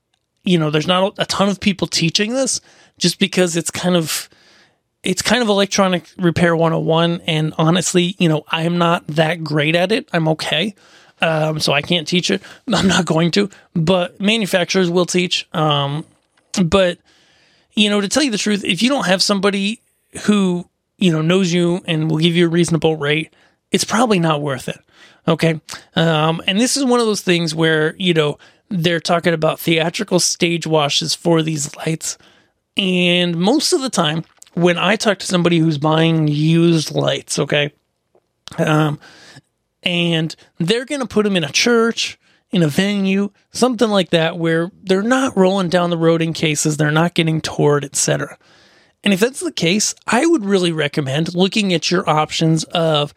you 0.50 0.58
know, 0.58 0.72
there's 0.72 0.88
not 0.88 1.13
a 1.20 1.27
ton 1.27 1.48
of 1.48 1.60
people 1.60 1.86
teaching 1.86 2.34
this 2.34 2.60
just 2.98 3.20
because 3.20 3.56
it's 3.56 3.70
kind 3.70 3.96
of 3.96 4.27
it's 5.03 5.22
kind 5.22 5.44
of 5.44 5.48
electronic 5.48 6.10
repair 6.18 6.56
101 6.56 7.22
and 7.27 7.53
honestly, 7.60 8.15
you 8.18 8.27
know, 8.27 8.44
I'm 8.48 8.79
not 8.79 9.06
that 9.08 9.44
great 9.44 9.75
at 9.75 9.91
it. 9.91 10.10
I'm 10.12 10.27
okay. 10.29 10.74
Um, 11.22 11.60
so 11.60 11.72
I 11.72 11.84
can't 11.84 12.08
teach 12.08 12.32
it. 12.32 12.41
I'm 12.74 12.88
not 12.88 13.06
going 13.06 13.29
to, 13.32 13.50
but 13.75 14.20
manufacturers 14.20 14.89
will 14.89 15.06
teach. 15.06 15.48
Um, 15.53 16.03
but 16.65 16.98
you 17.75 17.91
know, 17.91 18.01
to 18.01 18.10
tell 18.10 18.24
you 18.24 18.32
the 18.32 18.38
truth, 18.39 18.65
if 18.65 18.82
you 18.82 18.89
don't 18.89 19.06
have 19.06 19.22
somebody 19.22 19.82
who, 20.24 20.68
you 20.98 21.12
know, 21.12 21.22
knows 21.22 21.53
you 21.53 21.84
and 21.86 22.10
will 22.10 22.18
give 22.18 22.36
you 22.36 22.48
a 22.48 22.50
reasonable 22.50 22.98
rate, 22.98 23.32
it's 23.72 23.84
probably 23.84 24.18
not 24.18 24.41
worth 24.41 24.68
it. 24.68 24.79
Okay. 25.27 25.62
Um, 25.96 26.41
and 26.48 26.60
this 26.60 26.75
is 26.75 26.84
one 26.86 27.00
of 27.00 27.06
those 27.06 27.22
things 27.22 27.53
where, 27.53 27.96
you 27.98 28.15
know, 28.15 28.39
they're 28.69 28.99
talking 28.99 29.33
about 29.33 29.59
theatrical 29.59 30.19
stage 30.19 30.67
washes 30.67 31.15
for 31.15 31.41
these 31.41 31.75
lights. 31.75 32.17
And 32.77 33.35
most 33.35 33.73
of 33.73 33.81
the 33.81 33.89
time, 33.89 34.23
when 34.53 34.77
I 34.77 34.95
talk 34.95 35.19
to 35.19 35.25
somebody 35.25 35.59
who's 35.59 35.77
buying 35.77 36.27
used 36.27 36.93
lights, 36.93 37.39
okay, 37.39 37.73
um, 38.57 38.99
and 39.83 40.35
they're 40.57 40.85
going 40.85 41.01
to 41.01 41.07
put 41.07 41.23
them 41.23 41.35
in 41.35 41.43
a 41.43 41.51
church, 41.51 42.19
in 42.51 42.63
a 42.63 42.67
venue, 42.67 43.31
something 43.51 43.89
like 43.89 44.09
that, 44.09 44.38
where 44.38 44.71
they're 44.83 45.01
not 45.01 45.38
rolling 45.38 45.69
down 45.69 45.89
the 45.89 45.97
road 45.97 46.21
in 46.21 46.33
cases, 46.33 46.77
they're 46.77 46.91
not 46.91 47.13
getting 47.13 47.41
toured, 47.41 47.85
etc. 47.85 48.38
And 49.03 49.13
if 49.13 49.19
that's 49.19 49.39
the 49.39 49.51
case, 49.51 49.95
I 50.07 50.25
would 50.25 50.45
really 50.45 50.71
recommend 50.71 51.35
looking 51.35 51.73
at 51.73 51.89
your 51.91 52.09
options 52.09 52.63
of, 52.65 53.13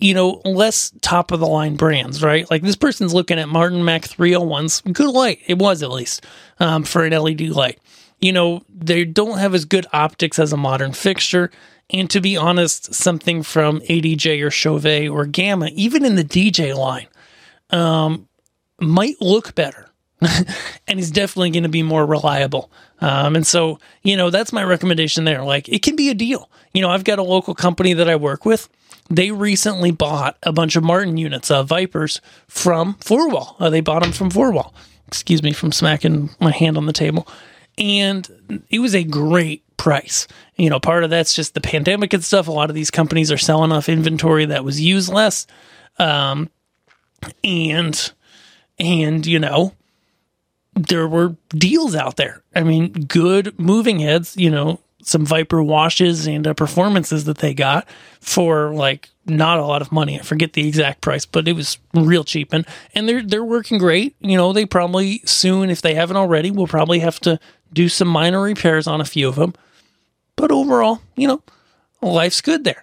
you 0.00 0.14
know, 0.14 0.40
less 0.44 0.92
top 1.02 1.30
of 1.30 1.40
the 1.40 1.46
line 1.46 1.76
brands, 1.76 2.22
right? 2.22 2.50
Like 2.50 2.62
this 2.62 2.76
person's 2.76 3.12
looking 3.12 3.38
at 3.38 3.48
Martin 3.48 3.84
Mac 3.84 4.02
301s, 4.02 4.92
good 4.92 5.12
light, 5.12 5.40
it 5.46 5.58
was 5.58 5.82
at 5.82 5.90
least 5.90 6.24
um, 6.58 6.84
for 6.84 7.04
an 7.04 7.12
LED 7.12 7.42
light. 7.42 7.78
You 8.20 8.32
know, 8.32 8.62
they 8.68 9.04
don't 9.04 9.38
have 9.38 9.54
as 9.54 9.64
good 9.64 9.86
optics 9.92 10.38
as 10.38 10.52
a 10.52 10.56
modern 10.56 10.92
fixture. 10.92 11.50
And 11.90 12.08
to 12.10 12.20
be 12.20 12.36
honest, 12.36 12.94
something 12.94 13.42
from 13.42 13.80
ADJ 13.80 14.44
or 14.44 14.50
Chauvet 14.50 15.08
or 15.08 15.26
Gamma, 15.26 15.68
even 15.74 16.04
in 16.04 16.16
the 16.16 16.24
DJ 16.24 16.74
line, 16.74 17.08
um, 17.70 18.28
might 18.80 19.20
look 19.20 19.54
better. 19.54 19.86
and 20.86 20.98
he's 20.98 21.10
definitely 21.10 21.50
going 21.50 21.62
to 21.62 21.70
be 21.70 21.82
more 21.82 22.04
reliable. 22.04 22.70
Um, 23.00 23.36
and 23.36 23.46
so, 23.46 23.78
you 24.02 24.16
know, 24.16 24.28
that's 24.28 24.52
my 24.52 24.62
recommendation 24.62 25.24
there. 25.24 25.42
Like, 25.42 25.68
it 25.68 25.82
can 25.82 25.96
be 25.96 26.10
a 26.10 26.14
deal. 26.14 26.50
You 26.74 26.82
know, 26.82 26.90
I've 26.90 27.04
got 27.04 27.18
a 27.18 27.22
local 27.22 27.54
company 27.54 27.94
that 27.94 28.08
I 28.08 28.16
work 28.16 28.44
with. 28.44 28.68
They 29.10 29.32
recently 29.32 29.90
bought 29.90 30.38
a 30.44 30.52
bunch 30.52 30.76
of 30.76 30.84
Martin 30.84 31.16
units, 31.16 31.50
uh, 31.50 31.64
Vipers, 31.64 32.20
from 32.46 32.94
Four 33.00 33.28
Uh, 33.58 33.68
they 33.68 33.80
bought 33.80 34.02
them 34.02 34.12
from 34.12 34.30
Four 34.30 34.70
Excuse 35.08 35.42
me 35.42 35.52
from 35.52 35.72
smacking 35.72 36.30
my 36.38 36.52
hand 36.52 36.76
on 36.76 36.86
the 36.86 36.92
table. 36.92 37.26
And 37.76 38.62
it 38.70 38.78
was 38.78 38.94
a 38.94 39.02
great 39.02 39.64
price. 39.76 40.28
You 40.56 40.70
know, 40.70 40.78
part 40.78 41.02
of 41.02 41.10
that's 41.10 41.34
just 41.34 41.54
the 41.54 41.60
pandemic 41.60 42.12
and 42.12 42.22
stuff. 42.22 42.46
A 42.46 42.52
lot 42.52 42.70
of 42.70 42.76
these 42.76 42.90
companies 42.90 43.32
are 43.32 43.38
selling 43.38 43.72
off 43.72 43.88
inventory 43.88 44.46
that 44.46 44.64
was 44.64 44.80
used 44.80 45.12
less. 45.12 45.46
Um, 45.98 46.48
and, 47.42 48.12
and, 48.78 49.26
you 49.26 49.40
know, 49.40 49.74
there 50.74 51.08
were 51.08 51.36
deals 51.48 51.96
out 51.96 52.16
there. 52.16 52.44
I 52.54 52.62
mean, 52.62 52.92
good 52.92 53.58
moving 53.58 53.98
heads, 53.98 54.36
you 54.36 54.50
know, 54.50 54.78
some 55.02 55.24
Viper 55.24 55.62
washes 55.62 56.26
and 56.26 56.46
uh, 56.46 56.54
performances 56.54 57.24
that 57.24 57.38
they 57.38 57.54
got 57.54 57.88
for 58.20 58.74
like 58.74 59.08
not 59.26 59.58
a 59.58 59.64
lot 59.64 59.82
of 59.82 59.92
money. 59.92 60.18
I 60.18 60.22
forget 60.22 60.52
the 60.52 60.66
exact 60.66 61.00
price, 61.00 61.26
but 61.26 61.48
it 61.48 61.54
was 61.54 61.78
real 61.94 62.24
cheap 62.24 62.52
and 62.52 62.66
and 62.94 63.08
they're 63.08 63.22
they're 63.22 63.44
working 63.44 63.78
great. 63.78 64.14
You 64.20 64.36
know, 64.36 64.52
they 64.52 64.66
probably 64.66 65.22
soon 65.24 65.70
if 65.70 65.82
they 65.82 65.94
haven't 65.94 66.16
already, 66.16 66.50
will 66.50 66.66
probably 66.66 66.98
have 67.00 67.20
to 67.20 67.38
do 67.72 67.88
some 67.88 68.08
minor 68.08 68.40
repairs 68.40 68.86
on 68.86 69.00
a 69.00 69.04
few 69.04 69.28
of 69.28 69.36
them. 69.36 69.54
But 70.36 70.50
overall, 70.50 71.00
you 71.16 71.28
know, 71.28 71.42
life's 72.02 72.40
good 72.40 72.64
there. 72.64 72.82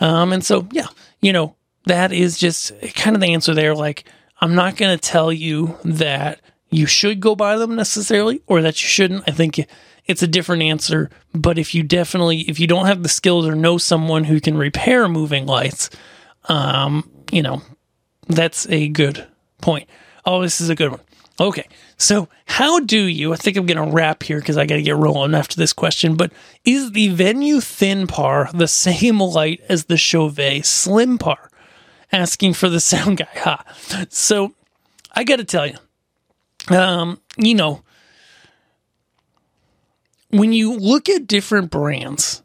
Um, 0.00 0.32
and 0.32 0.44
so, 0.44 0.68
yeah, 0.72 0.88
you 1.20 1.32
know, 1.32 1.56
that 1.86 2.12
is 2.12 2.38
just 2.38 2.72
kind 2.94 3.16
of 3.16 3.22
the 3.22 3.32
answer 3.32 3.54
there. 3.54 3.74
Like, 3.74 4.04
I'm 4.40 4.54
not 4.54 4.76
going 4.76 4.96
to 4.96 5.00
tell 5.00 5.32
you 5.32 5.78
that 5.84 6.40
you 6.70 6.86
should 6.86 7.20
go 7.20 7.34
buy 7.34 7.56
them 7.56 7.76
necessarily 7.76 8.42
or 8.46 8.62
that 8.62 8.82
you 8.82 8.88
shouldn't. 8.88 9.24
I 9.26 9.32
think 9.32 9.66
it's 10.06 10.22
a 10.22 10.28
different 10.28 10.62
answer. 10.62 11.10
But 11.34 11.58
if 11.58 11.74
you 11.74 11.82
definitely, 11.82 12.40
if 12.42 12.58
you 12.58 12.66
don't 12.66 12.86
have 12.86 13.02
the 13.02 13.08
skills 13.08 13.46
or 13.46 13.54
know 13.54 13.78
someone 13.78 14.24
who 14.24 14.40
can 14.40 14.56
repair 14.56 15.08
moving 15.08 15.46
lights, 15.46 15.90
um, 16.48 17.08
you 17.30 17.42
know, 17.42 17.62
that's 18.28 18.68
a 18.68 18.88
good 18.88 19.26
point. 19.60 19.88
Oh, 20.24 20.42
this 20.42 20.60
is 20.60 20.68
a 20.68 20.74
good 20.74 20.90
one. 20.90 21.00
Okay. 21.38 21.68
So, 21.98 22.28
how 22.46 22.80
do 22.80 23.06
you? 23.06 23.32
I 23.32 23.36
think 23.36 23.56
I'm 23.56 23.66
going 23.66 23.76
to 23.76 23.94
wrap 23.94 24.22
here 24.22 24.38
because 24.38 24.56
I 24.56 24.66
got 24.66 24.76
to 24.76 24.82
get 24.82 24.96
rolling 24.96 25.34
after 25.34 25.56
this 25.56 25.72
question. 25.72 26.16
But 26.16 26.32
is 26.64 26.92
the 26.92 27.08
venue 27.08 27.60
Thin 27.60 28.06
Par 28.06 28.50
the 28.54 28.68
same 28.68 29.20
light 29.20 29.60
as 29.68 29.84
the 29.84 29.96
Chauvet 29.96 30.64
Slim 30.64 31.18
Par? 31.18 31.50
Asking 32.12 32.54
for 32.54 32.68
the 32.68 32.80
sound 32.80 33.18
guy. 33.18 33.28
Ha. 33.36 33.64
So, 34.08 34.54
I 35.12 35.24
got 35.24 35.36
to 35.36 35.44
tell 35.44 35.66
you, 35.66 35.76
um, 36.70 37.20
you 37.36 37.54
know, 37.54 37.82
when 40.30 40.52
you 40.52 40.74
look 40.74 41.08
at 41.08 41.26
different 41.26 41.70
brands, 41.70 42.42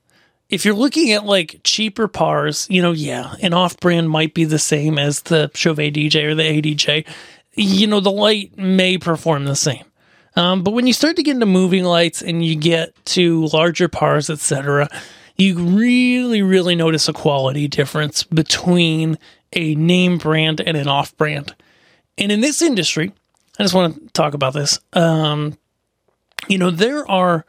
if 0.50 0.66
you're 0.66 0.76
looking 0.76 1.12
at 1.12 1.26
like 1.26 1.62
cheaper 1.64 2.08
pars, 2.08 2.68
you 2.70 2.82
know, 2.82 2.92
yeah, 2.92 3.36
an 3.42 3.54
off 3.54 3.80
brand 3.80 4.10
might 4.10 4.34
be 4.34 4.44
the 4.44 4.60
same 4.60 5.00
as 5.00 5.22
the 5.24 5.50
Chauvet 5.54 5.94
DJ 5.94 6.26
or 6.26 6.36
the 6.36 6.44
ADJ 6.44 7.06
you 7.54 7.88
know, 7.88 8.00
the 8.00 8.12
light 8.12 8.58
may 8.58 8.98
perform 8.98 9.46
the 9.46 9.56
same. 9.56 9.84
Um, 10.36 10.64
but 10.64 10.72
when 10.72 10.88
you 10.88 10.94
start 10.94 11.18
to 11.18 11.24
get 11.24 11.36
into 11.36 11.46
moving 11.46 11.84
lights 11.84 12.22
and 12.22 12.44
you 12.44 12.56
get 12.56 12.94
to 13.08 13.46
larger 13.48 13.90
pars, 13.90 14.30
etc., 14.30 14.88
you 15.36 15.58
really, 15.58 16.42
really 16.42 16.76
notice 16.76 17.10
a 17.10 17.14
quality 17.14 17.68
difference 17.68 18.24
between 18.24 19.18
a 19.54 19.76
name 19.76 20.18
brand 20.18 20.62
and 20.62 20.78
an 20.78 20.88
off 20.88 21.16
brand. 21.18 21.54
And 22.18 22.32
in 22.32 22.40
this 22.40 22.62
industry, 22.62 23.12
I 23.62 23.64
just 23.64 23.76
want 23.76 23.94
to 23.94 24.14
talk 24.14 24.34
about 24.34 24.56
this. 24.56 24.80
Um, 24.94 25.56
you 26.48 26.58
know, 26.58 26.72
there 26.72 27.10
are 27.10 27.46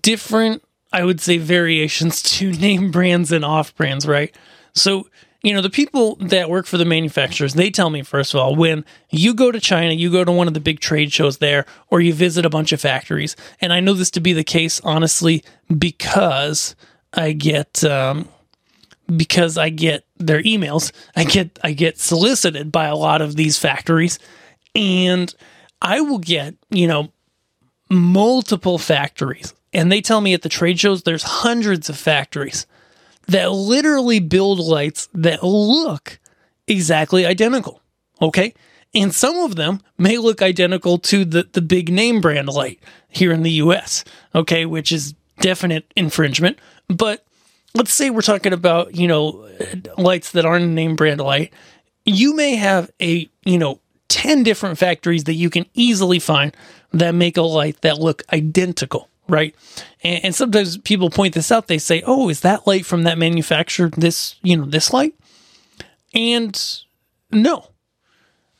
different, 0.00 0.62
I 0.90 1.04
would 1.04 1.20
say, 1.20 1.36
variations 1.36 2.22
to 2.22 2.52
name 2.58 2.90
brands 2.90 3.32
and 3.32 3.44
off 3.44 3.76
brands, 3.76 4.08
right? 4.08 4.34
So 4.74 5.08
you 5.42 5.52
know, 5.52 5.60
the 5.60 5.68
people 5.68 6.16
that 6.16 6.48
work 6.48 6.64
for 6.64 6.78
the 6.78 6.86
manufacturers, 6.86 7.52
they 7.52 7.68
tell 7.68 7.90
me, 7.90 8.02
first 8.02 8.32
of 8.32 8.40
all, 8.40 8.56
when 8.56 8.82
you 9.10 9.34
go 9.34 9.52
to 9.52 9.60
China, 9.60 9.92
you 9.92 10.10
go 10.10 10.24
to 10.24 10.32
one 10.32 10.48
of 10.48 10.54
the 10.54 10.60
big 10.60 10.80
trade 10.80 11.12
shows 11.12 11.36
there, 11.36 11.66
or 11.88 12.00
you 12.00 12.14
visit 12.14 12.46
a 12.46 12.50
bunch 12.50 12.72
of 12.72 12.80
factories. 12.80 13.36
And 13.60 13.74
I 13.74 13.80
know 13.80 13.92
this 13.92 14.10
to 14.12 14.20
be 14.20 14.32
the 14.32 14.42
case, 14.42 14.80
honestly, 14.80 15.44
because 15.76 16.74
I 17.12 17.32
get, 17.32 17.84
um, 17.84 18.26
because 19.14 19.58
I 19.58 19.68
get 19.68 20.06
their 20.16 20.42
emails, 20.42 20.92
I 21.14 21.24
get, 21.24 21.58
I 21.62 21.74
get 21.74 22.00
solicited 22.00 22.72
by 22.72 22.86
a 22.86 22.96
lot 22.96 23.20
of 23.20 23.36
these 23.36 23.58
factories 23.58 24.18
and 24.76 25.34
I 25.80 26.02
will 26.02 26.18
get, 26.18 26.54
you 26.70 26.86
know, 26.86 27.12
multiple 27.90 28.78
factories. 28.78 29.54
And 29.72 29.90
they 29.90 30.00
tell 30.00 30.20
me 30.20 30.34
at 30.34 30.42
the 30.42 30.48
trade 30.48 30.78
shows, 30.78 31.02
there's 31.02 31.22
hundreds 31.22 31.88
of 31.88 31.96
factories 31.96 32.66
that 33.26 33.50
literally 33.50 34.20
build 34.20 34.60
lights 34.60 35.08
that 35.14 35.42
look 35.42 36.20
exactly 36.68 37.26
identical. 37.26 37.80
Okay. 38.20 38.54
And 38.94 39.14
some 39.14 39.36
of 39.38 39.56
them 39.56 39.80
may 39.98 40.18
look 40.18 40.40
identical 40.40 40.98
to 40.98 41.24
the, 41.24 41.48
the 41.52 41.60
big 41.60 41.90
name 41.90 42.20
brand 42.20 42.48
light 42.48 42.80
here 43.08 43.32
in 43.32 43.42
the 43.42 43.52
US. 43.52 44.04
Okay. 44.34 44.66
Which 44.66 44.92
is 44.92 45.14
definite 45.40 45.90
infringement. 45.96 46.58
But 46.88 47.24
let's 47.74 47.92
say 47.92 48.10
we're 48.10 48.22
talking 48.22 48.52
about, 48.52 48.94
you 48.94 49.08
know, 49.08 49.48
lights 49.98 50.32
that 50.32 50.46
aren't 50.46 50.64
a 50.64 50.68
name 50.68 50.96
brand 50.96 51.20
light. 51.20 51.52
You 52.04 52.34
may 52.34 52.54
have 52.54 52.90
a, 53.02 53.28
you 53.44 53.58
know, 53.58 53.80
10 54.08 54.42
different 54.42 54.78
factories 54.78 55.24
that 55.24 55.34
you 55.34 55.50
can 55.50 55.66
easily 55.74 56.18
find 56.18 56.56
that 56.92 57.14
make 57.14 57.36
a 57.36 57.42
light 57.42 57.80
that 57.82 57.98
look 57.98 58.22
identical 58.32 59.08
right? 59.28 59.54
And, 60.04 60.26
and, 60.26 60.34
sometimes 60.34 60.78
people 60.78 61.10
point 61.10 61.34
this 61.34 61.50
out. 61.50 61.66
They 61.66 61.78
say, 61.78 62.00
"Oh, 62.06 62.28
is 62.28 62.42
that 62.42 62.64
light 62.64 62.86
from 62.86 63.02
that 63.02 63.18
manufacturer? 63.18 63.90
This, 63.90 64.36
you 64.42 64.56
know, 64.56 64.66
this 64.66 64.92
light?" 64.92 65.14
And 66.14 66.56
no, 67.32 67.70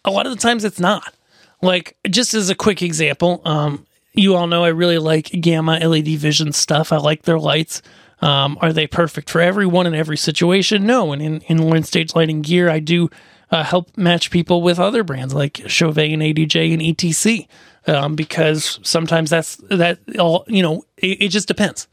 a 0.05 0.11
lot 0.11 0.27
of 0.27 0.33
the 0.33 0.41
times 0.41 0.65
it's 0.65 0.81
not. 0.81 1.15
Like, 1.63 1.97
just 2.11 2.35
as 2.35 2.51
a 2.51 2.55
quick 2.55 2.83
example, 2.83 3.41
um, 3.45 3.87
you 4.13 4.35
all 4.35 4.47
know 4.47 4.65
I 4.65 4.69
really 4.69 4.99
like 4.99 5.27
Gamma 5.41 5.79
LED 5.79 6.09
Vision 6.19 6.53
stuff. 6.53 6.93
I 6.93 6.97
like 6.97 7.23
their 7.23 7.39
lights. 7.39 7.83
Um, 8.21 8.59
are 8.61 8.73
they 8.73 8.87
perfect 8.87 9.29
for 9.29 9.41
everyone 9.41 9.87
in 9.87 9.95
every 9.95 10.17
situation? 10.17 10.87
No. 10.87 11.13
And 11.13 11.21
in, 11.21 11.41
in 11.43 11.83
Stage 11.83 12.15
Lighting 12.15 12.43
gear, 12.43 12.71
I 12.71 12.79
do 12.79 13.11
uh, 13.51 13.63
help 13.63 13.97
match 13.97 14.31
people 14.31 14.63
with 14.63 14.79
other 14.79 15.05
brands 15.05 15.33
like 15.35 15.63
Chauvet 15.67 16.11
and 16.11 16.23
ADJ 16.23 16.73
and 16.73 16.83
ETC 16.83 17.47
um, 17.87 18.17
because 18.17 18.81
sometimes 18.83 19.31
that's 19.31 19.57
that 19.71 19.99
all 20.19 20.45
you 20.49 20.63
know 20.63 20.85
it, 20.97 21.23
it 21.23 21.29
just 21.29 21.49
depends. 21.49 21.89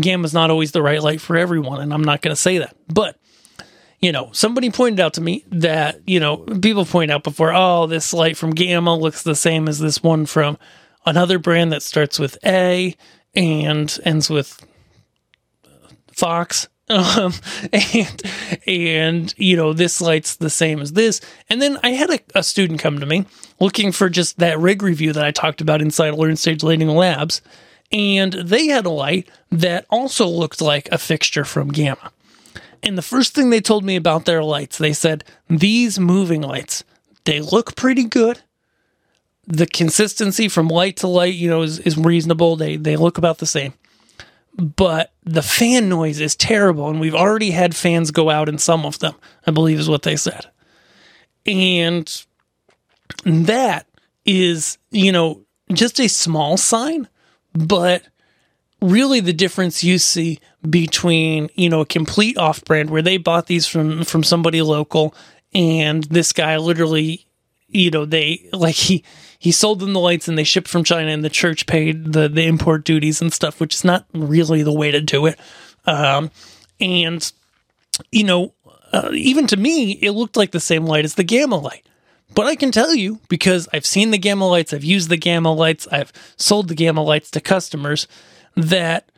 Gamma's 0.00 0.34
not 0.34 0.50
always 0.50 0.72
the 0.72 0.82
right 0.82 1.02
light 1.02 1.20
for 1.20 1.36
everyone 1.36 1.80
and 1.80 1.94
i'm 1.94 2.02
not 2.02 2.20
going 2.20 2.34
to 2.34 2.40
say 2.40 2.58
that 2.58 2.76
but 2.88 3.16
you 4.00 4.12
know 4.12 4.28
somebody 4.32 4.70
pointed 4.70 5.00
out 5.00 5.14
to 5.14 5.20
me 5.20 5.44
that 5.50 6.00
you 6.06 6.18
know 6.18 6.38
people 6.38 6.84
point 6.84 7.10
out 7.10 7.22
before 7.22 7.52
oh 7.54 7.86
this 7.86 8.12
light 8.12 8.36
from 8.36 8.50
gamma 8.50 8.94
looks 8.96 9.22
the 9.22 9.34
same 9.34 9.68
as 9.68 9.78
this 9.78 10.02
one 10.02 10.26
from 10.26 10.58
another 11.06 11.38
brand 11.38 11.72
that 11.72 11.82
starts 11.82 12.18
with 12.18 12.36
a 12.44 12.94
and 13.34 13.98
ends 14.04 14.28
with 14.28 14.66
fox 16.12 16.68
um, 16.88 17.32
and 17.72 18.22
and 18.66 19.34
you 19.36 19.56
know 19.56 19.72
this 19.72 20.00
light's 20.00 20.36
the 20.36 20.50
same 20.50 20.80
as 20.80 20.92
this 20.92 21.20
and 21.48 21.62
then 21.62 21.78
i 21.82 21.90
had 21.90 22.10
a, 22.10 22.18
a, 22.34 22.42
student 22.42 22.80
come 22.80 22.98
to 23.00 23.06
me 23.06 23.24
looking 23.60 23.90
for 23.90 24.08
just 24.08 24.38
that 24.38 24.58
rig 24.58 24.82
review 24.82 25.12
that 25.12 25.24
i 25.24 25.30
talked 25.30 25.60
about 25.60 25.80
inside 25.80 26.10
learn 26.14 26.36
stage 26.36 26.62
lighting 26.62 26.88
labs 26.88 27.40
and 27.94 28.32
they 28.32 28.66
had 28.66 28.86
a 28.86 28.90
light 28.90 29.28
that 29.50 29.86
also 29.88 30.26
looked 30.26 30.60
like 30.60 30.88
a 30.90 30.98
fixture 30.98 31.44
from 31.44 31.68
Gamma. 31.68 32.10
And 32.82 32.98
the 32.98 33.02
first 33.02 33.34
thing 33.34 33.50
they 33.50 33.60
told 33.60 33.84
me 33.84 33.94
about 33.94 34.24
their 34.24 34.42
lights, 34.42 34.78
they 34.78 34.92
said, 34.92 35.24
these 35.48 35.98
moving 35.98 36.42
lights, 36.42 36.82
they 37.24 37.40
look 37.40 37.76
pretty 37.76 38.04
good. 38.04 38.42
The 39.46 39.66
consistency 39.66 40.48
from 40.48 40.68
light 40.68 40.96
to 40.98 41.06
light, 41.06 41.34
you 41.34 41.48
know, 41.48 41.62
is, 41.62 41.78
is 41.80 41.96
reasonable. 41.96 42.56
They 42.56 42.76
they 42.76 42.96
look 42.96 43.18
about 43.18 43.38
the 43.38 43.46
same. 43.46 43.74
But 44.56 45.12
the 45.24 45.42
fan 45.42 45.88
noise 45.88 46.20
is 46.20 46.36
terrible, 46.36 46.88
and 46.88 47.00
we've 47.00 47.14
already 47.14 47.50
had 47.50 47.74
fans 47.74 48.10
go 48.10 48.30
out 48.30 48.48
in 48.48 48.58
some 48.58 48.86
of 48.86 49.00
them, 49.00 49.14
I 49.46 49.50
believe 49.50 49.78
is 49.78 49.88
what 49.88 50.02
they 50.02 50.16
said. 50.16 50.46
And 51.44 52.24
that 53.24 53.86
is, 54.24 54.78
you 54.90 55.10
know, 55.12 55.42
just 55.72 55.98
a 55.98 56.08
small 56.08 56.56
sign, 56.56 57.08
but 57.52 58.04
really 58.80 59.20
the 59.20 59.32
difference 59.32 59.82
you 59.82 59.98
see 59.98 60.38
between, 60.68 61.48
you 61.54 61.68
know, 61.68 61.80
a 61.80 61.86
complete 61.86 62.38
off 62.38 62.64
brand 62.64 62.90
where 62.90 63.02
they 63.02 63.16
bought 63.16 63.46
these 63.46 63.66
from 63.66 64.04
from 64.04 64.22
somebody 64.22 64.62
local 64.62 65.14
and 65.54 66.04
this 66.04 66.32
guy 66.32 66.56
literally, 66.56 67.26
you 67.68 67.90
know, 67.90 68.04
they 68.04 68.48
like 68.52 68.74
he 68.74 69.04
he 69.44 69.52
sold 69.52 69.80
them 69.80 69.92
the 69.92 70.00
lights 70.00 70.26
and 70.26 70.38
they 70.38 70.42
shipped 70.42 70.68
from 70.68 70.84
China 70.84 71.10
and 71.10 71.22
the 71.22 71.28
church 71.28 71.66
paid 71.66 72.14
the 72.14 72.30
the 72.30 72.46
import 72.46 72.82
duties 72.82 73.20
and 73.20 73.30
stuff, 73.30 73.60
which 73.60 73.74
is 73.74 73.84
not 73.84 74.06
really 74.14 74.62
the 74.62 74.72
way 74.72 74.90
to 74.90 75.02
do 75.02 75.26
it. 75.26 75.38
Um, 75.84 76.30
and 76.80 77.30
you 78.10 78.24
know, 78.24 78.54
uh, 78.90 79.10
even 79.12 79.46
to 79.48 79.58
me, 79.58 79.92
it 80.00 80.12
looked 80.12 80.38
like 80.38 80.52
the 80.52 80.60
same 80.60 80.86
light 80.86 81.04
as 81.04 81.16
the 81.16 81.24
gamma 81.24 81.58
light. 81.58 81.86
But 82.34 82.46
I 82.46 82.56
can 82.56 82.72
tell 82.72 82.94
you 82.94 83.20
because 83.28 83.68
I've 83.70 83.84
seen 83.84 84.12
the 84.12 84.18
gamma 84.18 84.48
lights, 84.48 84.72
I've 84.72 84.82
used 84.82 85.10
the 85.10 85.18
gamma 85.18 85.52
lights, 85.52 85.86
I've 85.92 86.10
sold 86.38 86.68
the 86.68 86.74
gamma 86.74 87.02
lights 87.02 87.30
to 87.32 87.40
customers 87.42 88.08
that 88.56 89.12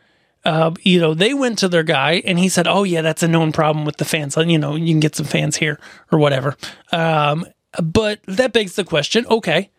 uh, 0.45 0.73
you 0.83 0.99
know 0.99 1.15
they 1.15 1.35
went 1.35 1.61
to 1.61 1.69
their 1.69 1.85
guy 1.85 2.21
and 2.25 2.37
he 2.37 2.49
said, 2.49 2.67
"Oh 2.67 2.83
yeah, 2.83 3.03
that's 3.03 3.23
a 3.23 3.29
known 3.29 3.53
problem 3.53 3.85
with 3.85 3.99
the 3.99 4.05
fans. 4.05 4.37
You 4.37 4.59
know, 4.59 4.75
you 4.75 4.93
can 4.93 4.99
get 4.99 5.15
some 5.15 5.27
fans 5.27 5.55
here 5.55 5.79
or 6.11 6.19
whatever." 6.19 6.57
Um, 6.91 7.47
but 7.81 8.19
that 8.27 8.53
begs 8.53 8.75
the 8.75 8.83
question: 8.83 9.25
Okay, 9.27 9.71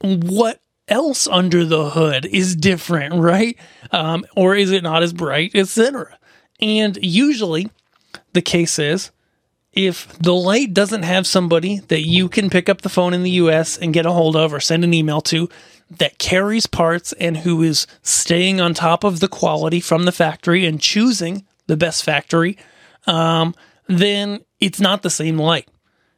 what 0.00 0.60
else 0.88 1.26
under 1.26 1.64
the 1.64 1.90
hood 1.90 2.26
is 2.26 2.56
different, 2.56 3.14
right? 3.14 3.56
Um, 3.90 4.24
or 4.36 4.54
is 4.54 4.70
it 4.70 4.82
not 4.82 5.02
as 5.02 5.12
bright, 5.12 5.52
etc. 5.54 6.18
And 6.60 6.98
usually, 7.02 7.70
the 8.32 8.42
case 8.42 8.78
is 8.78 9.10
if 9.72 10.18
the 10.18 10.34
light 10.34 10.74
doesn't 10.74 11.02
have 11.04 11.26
somebody 11.26 11.78
that 11.88 12.00
you 12.00 12.28
can 12.28 12.50
pick 12.50 12.68
up 12.68 12.82
the 12.82 12.88
phone 12.88 13.14
in 13.14 13.22
the 13.22 13.30
US 13.32 13.76
and 13.76 13.94
get 13.94 14.06
a 14.06 14.12
hold 14.12 14.34
of 14.34 14.52
or 14.52 14.60
send 14.60 14.82
an 14.82 14.94
email 14.94 15.20
to 15.22 15.48
that 15.90 16.18
carries 16.18 16.66
parts 16.66 17.12
and 17.14 17.38
who 17.38 17.62
is 17.62 17.86
staying 18.02 18.60
on 18.60 18.74
top 18.74 19.04
of 19.04 19.20
the 19.20 19.28
quality 19.28 19.80
from 19.80 20.04
the 20.04 20.12
factory 20.12 20.66
and 20.66 20.80
choosing 20.80 21.44
the 21.66 21.76
best 21.76 22.02
factory, 22.02 22.58
um, 23.06 23.54
then 23.86 24.40
it's 24.60 24.80
not 24.80 25.02
the 25.02 25.10
same 25.10 25.38
light. 25.38 25.68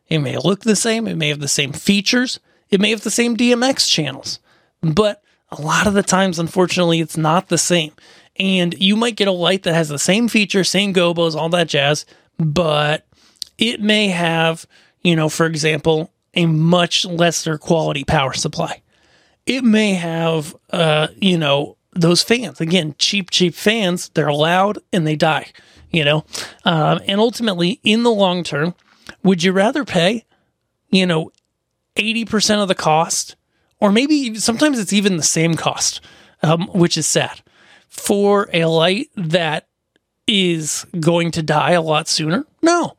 It 0.09 0.19
may 0.19 0.37
look 0.39 0.61
the 0.61 0.75
same, 0.75 1.07
it 1.07 1.17
may 1.17 1.29
have 1.29 1.41
the 1.41 1.49
same 1.49 1.73
features, 1.73 2.41
it 2.71 2.81
may 2.81 2.91
have 2.91 3.03
the 3.03 3.11
same 3.11 3.37
DMX 3.37 3.89
channels, 3.89 4.39
but 4.83 5.23
a 5.51 5.61
lot 5.61 5.87
of 5.87 5.95
the 5.95 6.03
times, 6.03 6.39
unfortunately, 6.39 7.01
it's 7.01 7.17
not 7.17 7.49
the 7.49 7.59
same. 7.59 7.93
And 8.39 8.75
you 8.79 8.97
might 8.97 9.17
get 9.17 9.29
a 9.29 9.33
light 9.33 9.65
that 9.65 9.75
has 9.75 9.89
the 9.89 9.99
same 9.99 10.29
feature, 10.29 10.65
same 10.65 10.95
gobos, 10.95 11.35
all 11.35 11.49
that 11.51 11.69
jazz, 11.69 12.07
but 12.39 13.07
it 13.59 13.81
may 13.81 14.09
have, 14.09 14.67
you 15.03 15.17
know, 15.17 15.29
for 15.29 15.47
example, 15.47 16.11
a 16.35 16.47
much 16.47 17.05
lesser 17.05 17.59
quality 17.59 18.05
power 18.05 18.33
supply. 18.33 18.83
It 19.47 19.65
may 19.65 19.95
have, 19.95 20.55
uh, 20.71 21.09
you 21.17 21.37
know, 21.37 21.77
those 21.93 22.23
fans 22.23 22.61
again, 22.61 22.95
cheap, 22.99 23.31
cheap 23.31 23.55
fans. 23.55 24.11
They're 24.11 24.33
loud 24.33 24.79
and 24.93 25.07
they 25.07 25.17
die, 25.17 25.49
you 25.91 26.05
know. 26.05 26.25
Um, 26.65 27.01
and 27.07 27.21
ultimately, 27.21 27.81
in 27.83 28.05
the 28.05 28.13
long 28.13 28.45
term, 28.45 28.75
would 29.25 29.43
you 29.43 29.53
rather 29.53 29.85
pay, 29.85 30.25
you 30.91 31.05
know, 31.05 31.33
eighty 31.97 32.25
percent 32.25 32.61
of 32.61 32.69
the 32.69 32.75
cost, 32.75 33.37
or 33.81 33.93
maybe 33.93 34.35
sometimes 34.37 34.79
it's 34.79 34.93
even 34.93 35.17
the 35.17 35.23
same 35.23 35.55
cost, 35.55 36.01
um, 36.43 36.67
which 36.69 36.97
is 36.97 37.07
sad, 37.07 37.43
for 37.89 38.49
a 38.53 38.65
light 38.67 39.09
that 39.17 39.67
is 40.27 40.87
going 41.01 41.33
to 41.33 41.43
die 41.43 41.73
a 41.73 41.83
lot 41.83 42.09
sooner? 42.09 42.47
No. 42.63 42.97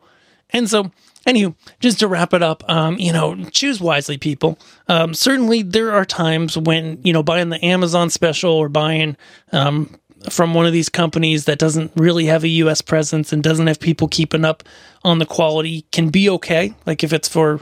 And 0.50 0.70
so, 0.70 0.92
anywho, 1.26 1.56
just 1.80 2.00
to 2.00 2.08
wrap 2.08 2.34
it 2.34 2.44
up, 2.44 2.64
um, 2.70 2.98
you 2.98 3.14
know, 3.14 3.42
choose 3.46 3.80
wisely, 3.80 4.18
people. 4.18 4.60
Um, 4.88 5.14
certainly, 5.14 5.62
there 5.64 5.94
are 5.94 6.06
times 6.06 6.58
when 6.58 7.00
you 7.04 7.14
know 7.14 7.24
buying 7.24 7.50
the 7.50 7.64
Amazon 7.64 8.10
special 8.10 8.52
or 8.52 8.68
buying 8.68 9.16
um, 9.54 9.96
from 10.30 10.54
one 10.54 10.66
of 10.66 10.74
these 10.74 10.90
companies 10.90 11.46
that 11.46 11.60
doesn't 11.60 11.92
really 11.96 12.26
have 12.26 12.44
a 12.44 12.50
U.S. 12.50 12.82
presence 12.82 13.32
and 13.32 13.42
doesn't 13.42 13.68
have 13.68 13.80
people 13.80 14.08
keeping 14.08 14.46
up 14.46 14.64
on 15.04 15.20
the 15.20 15.26
quality 15.26 15.86
can 15.92 16.10
be 16.10 16.30
okay. 16.30 16.74
Like 16.86 17.04
if 17.04 17.14
it's 17.14 17.30
for 17.30 17.62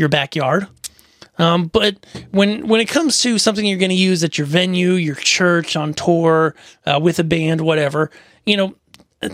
your 0.00 0.08
backyard. 0.08 0.66
Um, 1.38 1.68
but 1.68 2.04
when 2.32 2.68
when 2.68 2.80
it 2.80 2.88
comes 2.88 3.20
to 3.22 3.38
something 3.38 3.64
you're 3.64 3.78
going 3.78 3.90
to 3.90 3.94
use 3.94 4.22
at 4.22 4.36
your 4.36 4.46
venue, 4.46 4.92
your 4.92 5.14
church, 5.14 5.76
on 5.76 5.94
tour, 5.94 6.54
uh, 6.86 6.98
with 7.00 7.18
a 7.18 7.24
band, 7.24 7.62
whatever, 7.62 8.10
you 8.44 8.56
know, 8.56 8.74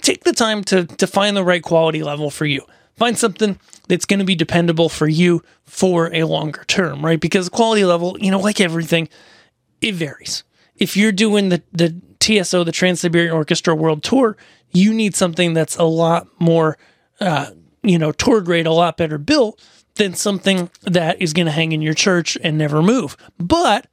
take 0.03 0.25
the 0.25 0.33
time 0.33 0.63
to 0.65 0.85
to 0.85 1.07
find 1.07 1.37
the 1.37 1.43
right 1.45 1.63
quality 1.63 2.03
level 2.03 2.31
for 2.31 2.47
you. 2.47 2.65
Find 2.97 3.19
something 3.19 3.59
that's 3.89 4.05
going 4.05 4.21
to 4.21 4.25
be 4.25 4.37
dependable 4.37 4.89
for 4.89 5.09
you 5.09 5.43
for 5.65 6.15
a 6.15 6.25
longer 6.25 6.65
term, 6.65 7.05
right? 7.05 7.21
Because 7.21 7.49
quality 7.49 7.85
level, 7.85 8.17
you 8.21 8.31
know, 8.31 8.41
like 8.41 8.61
everything, 8.61 9.09
it 9.81 9.95
varies. 9.95 10.45
If 10.77 10.97
you're 10.97 11.13
doing 11.13 11.51
the, 11.51 11.63
the 11.73 11.95
TSO, 12.21 12.65
the 12.65 12.73
Trans 12.73 13.01
Siberian 13.01 13.33
Orchestra 13.33 13.75
World 13.75 14.03
Tour, 14.03 14.37
you 14.73 14.95
need 14.95 15.15
something 15.15 15.55
that's 15.55 15.77
a 15.77 15.85
lot 15.85 16.27
more, 16.39 16.79
uh, 17.21 17.51
you 17.83 17.99
know, 17.99 18.13
tour 18.13 18.41
grade, 18.41 18.67
a 18.67 18.73
lot 18.73 18.97
better 18.97 19.19
built 19.19 19.63
than 19.97 20.15
something 20.15 20.71
that 20.83 21.21
is 21.21 21.33
going 21.33 21.47
to 21.47 21.53
hang 21.53 21.73
in 21.73 21.83
your 21.83 21.95
church 21.95 22.39
and 22.43 22.57
never 22.57 22.83
move. 22.83 23.17
But 23.39 23.87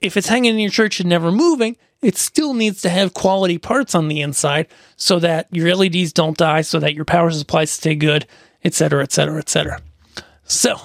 if 0.00 0.16
it's 0.16 0.28
hanging 0.28 0.54
in 0.54 0.60
your 0.60 0.70
church 0.70 1.00
and 1.00 1.08
never 1.08 1.32
moving, 1.32 1.76
it 2.00 2.16
still 2.16 2.54
needs 2.54 2.82
to 2.82 2.88
have 2.88 3.14
quality 3.14 3.58
parts 3.58 3.94
on 3.94 4.08
the 4.08 4.20
inside 4.20 4.68
so 4.96 5.18
that 5.18 5.48
your 5.50 5.74
LEDs 5.74 6.12
don't 6.12 6.36
die, 6.36 6.60
so 6.60 6.78
that 6.78 6.94
your 6.94 7.04
power 7.04 7.30
supplies 7.30 7.70
stay 7.70 7.94
good, 7.94 8.26
etc., 8.64 9.02
etc., 9.02 9.38
etc. 9.38 9.82
So, 10.44 10.76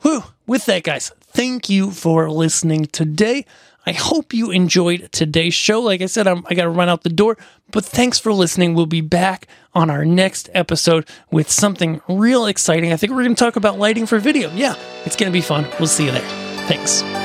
whew, 0.00 0.24
with 0.46 0.66
that, 0.66 0.82
guys, 0.82 1.10
thank 1.20 1.68
you 1.68 1.90
for 1.90 2.30
listening 2.30 2.86
today. 2.86 3.44
I 3.84 3.92
hope 3.92 4.32
you 4.32 4.50
enjoyed 4.50 5.08
today's 5.12 5.54
show. 5.54 5.80
Like 5.80 6.02
I 6.02 6.06
said, 6.06 6.26
I'm, 6.26 6.44
I 6.48 6.54
got 6.54 6.64
to 6.64 6.70
run 6.70 6.88
out 6.88 7.02
the 7.02 7.08
door, 7.08 7.36
but 7.70 7.84
thanks 7.84 8.18
for 8.18 8.32
listening. 8.32 8.74
We'll 8.74 8.86
be 8.86 9.00
back 9.00 9.48
on 9.74 9.90
our 9.90 10.04
next 10.04 10.48
episode 10.54 11.08
with 11.30 11.50
something 11.50 12.00
real 12.08 12.46
exciting. 12.46 12.92
I 12.92 12.96
think 12.96 13.12
we're 13.12 13.24
going 13.24 13.34
to 13.34 13.44
talk 13.44 13.56
about 13.56 13.78
lighting 13.78 14.06
for 14.06 14.18
video. 14.18 14.50
Yeah, 14.52 14.76
it's 15.04 15.16
going 15.16 15.30
to 15.30 15.36
be 15.36 15.42
fun. 15.42 15.66
We'll 15.78 15.88
see 15.88 16.04
you 16.04 16.12
there. 16.12 16.28
Thanks. 16.66 17.21